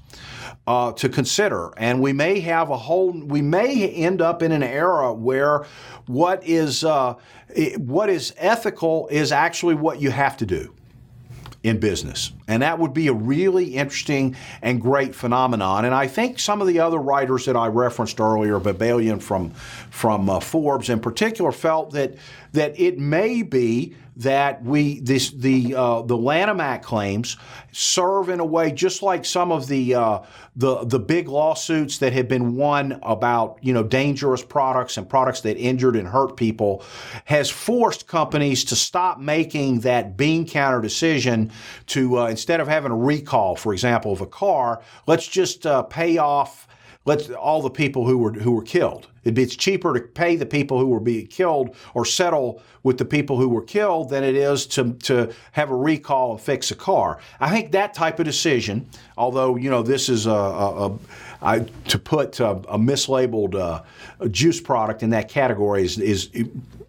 uh, 0.66 0.92
to 0.92 1.08
consider. 1.08 1.72
And 1.76 2.00
we 2.00 2.12
may 2.12 2.40
have 2.40 2.70
a 2.70 2.76
whole, 2.76 3.12
we 3.12 3.42
may 3.42 3.88
end 3.88 4.22
up 4.22 4.42
in 4.42 4.52
an 4.52 4.62
era 4.62 5.12
where 5.12 5.66
what 6.06 6.44
is, 6.46 6.84
uh, 6.84 7.14
what 7.76 8.08
is 8.08 8.34
ethical 8.36 9.08
is 9.08 9.32
actually 9.32 9.74
what 9.74 10.00
you 10.00 10.10
have 10.10 10.36
to 10.38 10.46
do 10.46 10.74
in 11.62 11.78
business. 11.78 12.32
And 12.48 12.62
that 12.62 12.78
would 12.78 12.92
be 12.92 13.06
a 13.06 13.12
really 13.12 13.76
interesting 13.76 14.36
and 14.62 14.80
great 14.80 15.14
phenomenon. 15.14 15.84
And 15.84 15.94
I 15.94 16.08
think 16.08 16.40
some 16.40 16.60
of 16.60 16.66
the 16.66 16.80
other 16.80 16.98
writers 16.98 17.46
that 17.46 17.56
I 17.56 17.68
referenced 17.68 18.20
earlier, 18.20 18.58
Babalian 18.58 19.22
from, 19.22 19.50
from 19.90 20.28
uh, 20.28 20.40
Forbes 20.40 20.90
in 20.90 20.98
particular, 20.98 21.52
felt 21.52 21.92
that, 21.92 22.14
that 22.52 22.78
it 22.78 22.98
may 22.98 23.42
be 23.42 23.94
that 24.14 24.62
we 24.62 25.00
this 25.00 25.30
the 25.30 25.74
uh, 25.74 26.02
the 26.02 26.16
Lanham 26.16 26.60
Act 26.60 26.84
claims 26.84 27.38
serve 27.72 28.28
in 28.28 28.40
a 28.40 28.44
way 28.44 28.70
just 28.70 29.02
like 29.02 29.24
some 29.24 29.50
of 29.50 29.66
the 29.68 29.94
uh, 29.94 30.18
the 30.54 30.84
the 30.84 30.98
big 30.98 31.28
lawsuits 31.28 31.98
that 31.98 32.12
have 32.12 32.28
been 32.28 32.54
won 32.56 33.00
about 33.02 33.58
you 33.62 33.72
know 33.72 33.82
dangerous 33.82 34.42
products 34.42 34.98
and 34.98 35.08
products 35.08 35.40
that 35.40 35.56
injured 35.56 35.96
and 35.96 36.06
hurt 36.06 36.36
people 36.36 36.84
has 37.24 37.48
forced 37.48 38.06
companies 38.06 38.64
to 38.64 38.76
stop 38.76 39.18
making 39.18 39.80
that 39.80 40.16
bean 40.16 40.46
counter 40.46 40.82
decision 40.82 41.50
to 41.86 42.18
uh, 42.18 42.26
instead 42.26 42.60
of 42.60 42.68
having 42.68 42.92
a 42.92 42.96
recall, 42.96 43.56
for 43.56 43.72
example, 43.72 44.12
of 44.12 44.20
a 44.20 44.26
car, 44.26 44.82
let's 45.06 45.26
just 45.26 45.66
uh, 45.66 45.82
pay 45.84 46.18
off 46.18 46.68
let's 47.04 47.30
all 47.30 47.62
the 47.62 47.70
people 47.70 48.06
who 48.06 48.18
were 48.18 48.32
who 48.32 48.52
were 48.52 48.62
killed 48.62 49.08
It, 49.24 49.38
It's 49.38 49.56
cheaper 49.56 49.94
to 49.94 50.00
pay 50.00 50.36
the 50.36 50.46
people 50.46 50.78
who 50.78 50.88
were 50.88 51.00
being 51.00 51.26
killed 51.26 51.76
or 51.94 52.04
settle 52.04 52.62
with 52.82 52.98
the 52.98 53.04
people 53.04 53.36
who 53.36 53.48
were 53.48 53.62
killed 53.62 54.10
than 54.10 54.24
it 54.24 54.34
is 54.34 54.66
to, 54.66 54.92
to 54.94 55.32
have 55.52 55.70
a 55.70 55.76
recall 55.76 56.32
and 56.32 56.40
fix 56.40 56.70
a 56.70 56.74
car. 56.74 57.20
I 57.40 57.50
think 57.50 57.72
that 57.72 57.94
type 57.94 58.18
of 58.18 58.24
decision, 58.24 58.88
although, 59.16 59.56
you 59.56 59.70
know, 59.70 59.82
this 59.82 60.08
is 60.08 60.26
a, 60.26 60.30
a, 60.30 60.86
a 60.86 60.98
I, 61.42 61.60
to 61.88 61.98
put 61.98 62.40
a, 62.40 62.50
a 62.50 62.78
mislabeled 62.78 63.54
uh, 63.54 64.28
juice 64.28 64.60
product 64.60 65.02
in 65.02 65.10
that 65.10 65.28
category 65.28 65.84
is, 65.84 65.98
is 65.98 66.30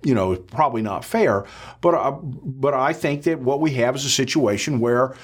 you 0.04 0.14
know, 0.14 0.36
probably 0.36 0.82
not 0.82 1.04
fair. 1.04 1.46
But 1.82 1.96
uh, 1.96 2.12
but 2.12 2.74
I 2.74 2.94
think 2.94 3.24
that 3.24 3.40
what 3.40 3.60
we 3.60 3.72
have 3.72 3.96
is 3.96 4.06
a 4.06 4.10
situation 4.10 4.80
where 4.80 5.16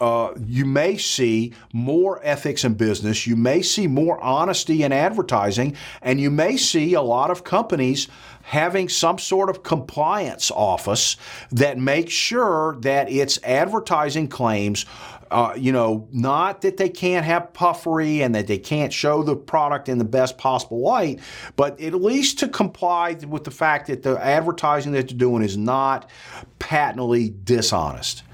uh, 0.00 0.34
you 0.46 0.64
may 0.64 0.96
see 0.96 1.52
more 1.72 2.20
ethics 2.22 2.64
in 2.64 2.74
business, 2.74 3.26
you 3.26 3.36
may 3.36 3.62
see 3.62 3.86
more 3.86 4.20
honesty 4.20 4.82
in 4.82 4.92
advertising, 4.92 5.76
and 6.02 6.20
you 6.20 6.30
may 6.30 6.56
see 6.56 6.94
a 6.94 7.02
lot 7.02 7.30
of 7.30 7.44
companies 7.44 8.08
having 8.42 8.88
some 8.88 9.18
sort 9.18 9.50
of 9.50 9.62
compliance 9.62 10.50
office 10.50 11.16
that 11.52 11.78
makes 11.78 12.12
sure 12.12 12.76
that 12.80 13.10
its 13.10 13.38
advertising 13.44 14.26
claims 14.26 14.86
uh, 15.30 15.54
you 15.56 15.70
know, 15.72 16.08
not 16.12 16.62
that 16.62 16.76
they 16.76 16.88
can't 16.88 17.24
have 17.24 17.52
puffery 17.52 18.22
and 18.22 18.34
that 18.34 18.46
they 18.46 18.58
can't 18.58 18.92
show 18.92 19.22
the 19.22 19.36
product 19.36 19.88
in 19.88 19.98
the 19.98 20.04
best 20.04 20.38
possible 20.38 20.80
light, 20.80 21.20
but 21.56 21.80
at 21.80 21.94
least 21.94 22.38
to 22.40 22.48
comply 22.48 23.16
with 23.28 23.44
the 23.44 23.50
fact 23.50 23.86
that 23.86 24.02
the 24.02 24.18
advertising 24.24 24.92
that 24.92 25.08
they're 25.08 25.16
doing 25.16 25.42
is 25.42 25.56
not 25.56 26.10
patently 26.58 27.34
dishonest, 27.44 28.24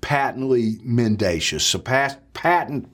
patently 0.00 0.78
mendacious, 0.82 1.64
so 1.64 1.78
patent 1.78 2.92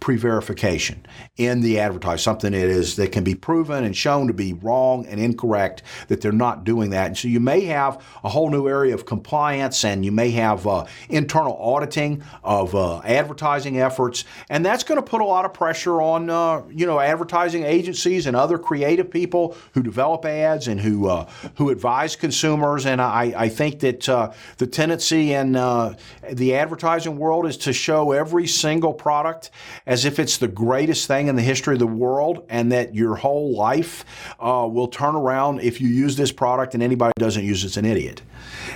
pre-verification 0.00 1.06
in 1.36 1.60
the 1.60 1.80
advertising, 1.80 2.18
something 2.18 2.52
that 2.52 2.68
is 2.68 2.96
that 2.96 3.12
can 3.12 3.24
be 3.24 3.34
proven 3.34 3.84
and 3.84 3.96
shown 3.96 4.26
to 4.26 4.32
be 4.32 4.52
wrong 4.52 5.06
and 5.06 5.20
incorrect, 5.20 5.82
that 6.08 6.20
they're 6.20 6.32
not 6.32 6.64
doing 6.64 6.90
that. 6.90 7.06
And 7.06 7.18
so 7.18 7.28
you 7.28 7.40
may 7.40 7.62
have 7.62 8.02
a 8.22 8.28
whole 8.28 8.50
new 8.50 8.68
area 8.68 8.94
of 8.94 9.06
compliance 9.06 9.84
and 9.84 10.04
you 10.04 10.12
may 10.12 10.30
have 10.30 10.66
uh, 10.66 10.86
internal 11.08 11.56
auditing 11.56 12.22
of 12.42 12.74
uh, 12.74 13.00
advertising 13.00 13.78
efforts, 13.80 14.24
and 14.48 14.64
that's 14.64 14.84
going 14.84 14.96
to 14.96 15.02
put 15.02 15.20
a 15.20 15.24
lot 15.24 15.44
of 15.44 15.52
pressure 15.52 16.00
on 16.00 16.30
uh, 16.30 16.62
you 16.70 16.86
know 16.86 17.00
advertising 17.00 17.64
agencies 17.64 18.26
and 18.26 18.36
other 18.36 18.58
creative 18.58 19.10
people 19.10 19.56
who 19.72 19.82
develop 19.82 20.24
ads 20.24 20.68
and 20.68 20.80
who 20.80 21.08
uh, 21.08 21.28
who 21.56 21.70
advise 21.70 22.16
consumers. 22.16 22.86
And 22.86 23.00
I, 23.00 23.32
I 23.36 23.48
think 23.48 23.80
that 23.80 24.08
uh, 24.08 24.32
the 24.58 24.66
tendency 24.66 25.32
in 25.32 25.56
uh, 25.56 25.94
the 26.32 26.54
advertising 26.54 27.18
world 27.18 27.46
is 27.46 27.56
to 27.58 27.72
show 27.72 28.12
every 28.12 28.46
single 28.46 28.92
product 28.92 29.50
as 29.86 30.04
if 30.04 30.18
it's 30.18 30.38
the 30.38 30.48
greatest 30.48 31.06
thing 31.06 31.28
in 31.28 31.36
the 31.36 31.42
history 31.42 31.74
of 31.74 31.78
the 31.78 31.86
world 31.86 32.44
and 32.48 32.72
that 32.72 32.94
your 32.94 33.16
whole 33.16 33.54
life 33.54 34.04
uh, 34.40 34.68
will 34.70 34.88
turn 34.88 35.14
around 35.14 35.60
if 35.60 35.80
you 35.80 35.88
use 35.88 36.16
this 36.16 36.32
product 36.32 36.74
and 36.74 36.82
anybody 36.82 37.12
doesn't 37.18 37.44
use 37.44 37.64
it's 37.64 37.76
an 37.76 37.84
idiot. 37.84 38.22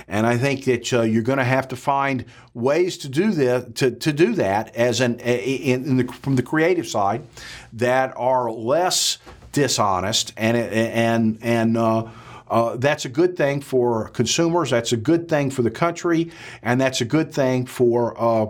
And 0.07 0.25
I 0.25 0.37
think 0.37 0.65
that 0.65 0.93
uh, 0.93 1.01
you're 1.01 1.23
going 1.23 1.37
to 1.37 1.43
have 1.43 1.67
to 1.69 1.75
find 1.75 2.25
ways 2.53 2.97
to 2.99 3.09
do 3.09 3.31
this, 3.31 3.65
to, 3.75 3.91
to 3.91 4.13
do 4.13 4.33
that 4.35 4.75
as 4.75 5.01
an 5.01 5.19
in, 5.19 5.85
in 5.85 5.97
the, 5.97 6.13
from 6.13 6.35
the 6.35 6.43
creative 6.43 6.87
side 6.87 7.25
that 7.73 8.13
are 8.17 8.51
less 8.51 9.17
dishonest 9.51 10.33
and 10.37 10.55
and 10.55 11.39
and 11.41 11.77
uh, 11.77 12.07
uh, 12.49 12.75
that's 12.77 13.05
a 13.05 13.09
good 13.09 13.37
thing 13.37 13.61
for 13.61 14.09
consumers. 14.09 14.71
That's 14.71 14.91
a 14.91 14.97
good 14.97 15.29
thing 15.29 15.51
for 15.51 15.61
the 15.61 15.71
country, 15.71 16.31
and 16.63 16.81
that's 16.81 17.01
a 17.01 17.05
good 17.05 17.33
thing 17.33 17.65
for 17.65 18.19
uh, 18.19 18.47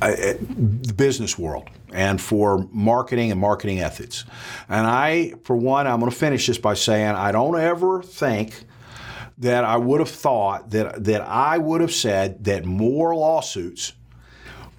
the 0.00 0.94
business 0.96 1.38
world 1.38 1.68
and 1.92 2.20
for 2.20 2.66
marketing 2.72 3.30
and 3.30 3.40
marketing 3.40 3.80
ethics. 3.80 4.24
And 4.68 4.86
I, 4.86 5.34
for 5.44 5.56
one, 5.56 5.86
I'm 5.86 6.00
going 6.00 6.10
to 6.10 6.16
finish 6.16 6.46
this 6.46 6.58
by 6.58 6.74
saying 6.74 7.08
I 7.08 7.32
don't 7.32 7.58
ever 7.58 8.02
think 8.02 8.64
that 9.38 9.64
I 9.64 9.76
would 9.76 10.00
have 10.00 10.10
thought 10.10 10.70
that 10.70 11.04
that 11.04 11.22
I 11.22 11.58
would 11.58 11.80
have 11.80 11.92
said 11.92 12.44
that 12.44 12.64
more 12.64 13.14
lawsuits 13.14 13.94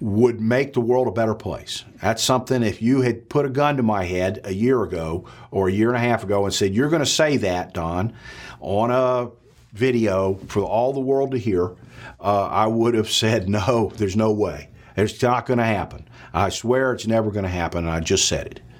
would 0.00 0.40
make 0.40 0.72
the 0.72 0.80
world 0.80 1.06
a 1.06 1.12
better 1.12 1.34
place. 1.34 1.84
That's 2.00 2.22
something 2.22 2.62
if 2.64 2.82
you 2.82 3.02
had 3.02 3.28
put 3.28 3.46
a 3.46 3.48
gun 3.48 3.76
to 3.76 3.84
my 3.84 4.04
head 4.04 4.40
a 4.42 4.52
year 4.52 4.82
ago 4.82 5.26
or 5.52 5.68
a 5.68 5.72
year 5.72 5.88
and 5.88 5.96
a 5.96 6.00
half 6.00 6.24
ago 6.24 6.44
and 6.44 6.52
said 6.52 6.74
you're 6.74 6.88
going 6.88 7.02
to 7.02 7.06
say 7.06 7.36
that, 7.38 7.72
Don, 7.72 8.12
on 8.60 8.90
a 8.90 9.30
video 9.72 10.34
for 10.48 10.62
all 10.62 10.92
the 10.92 11.00
world 11.00 11.30
to 11.32 11.38
hear, 11.38 11.76
uh, 12.20 12.46
I 12.46 12.66
would 12.66 12.94
have 12.94 13.10
said 13.10 13.48
no. 13.48 13.92
There's 13.96 14.16
no 14.16 14.32
way. 14.32 14.68
It's 14.96 15.22
not 15.22 15.46
going 15.46 15.58
to 15.58 15.64
happen. 15.64 16.08
I 16.34 16.48
swear 16.48 16.92
it's 16.92 17.06
never 17.06 17.30
going 17.30 17.44
to 17.44 17.50
happen. 17.50 17.86
I 17.88 18.00
just 18.00 18.26
said 18.26 18.46
it. 18.46 18.60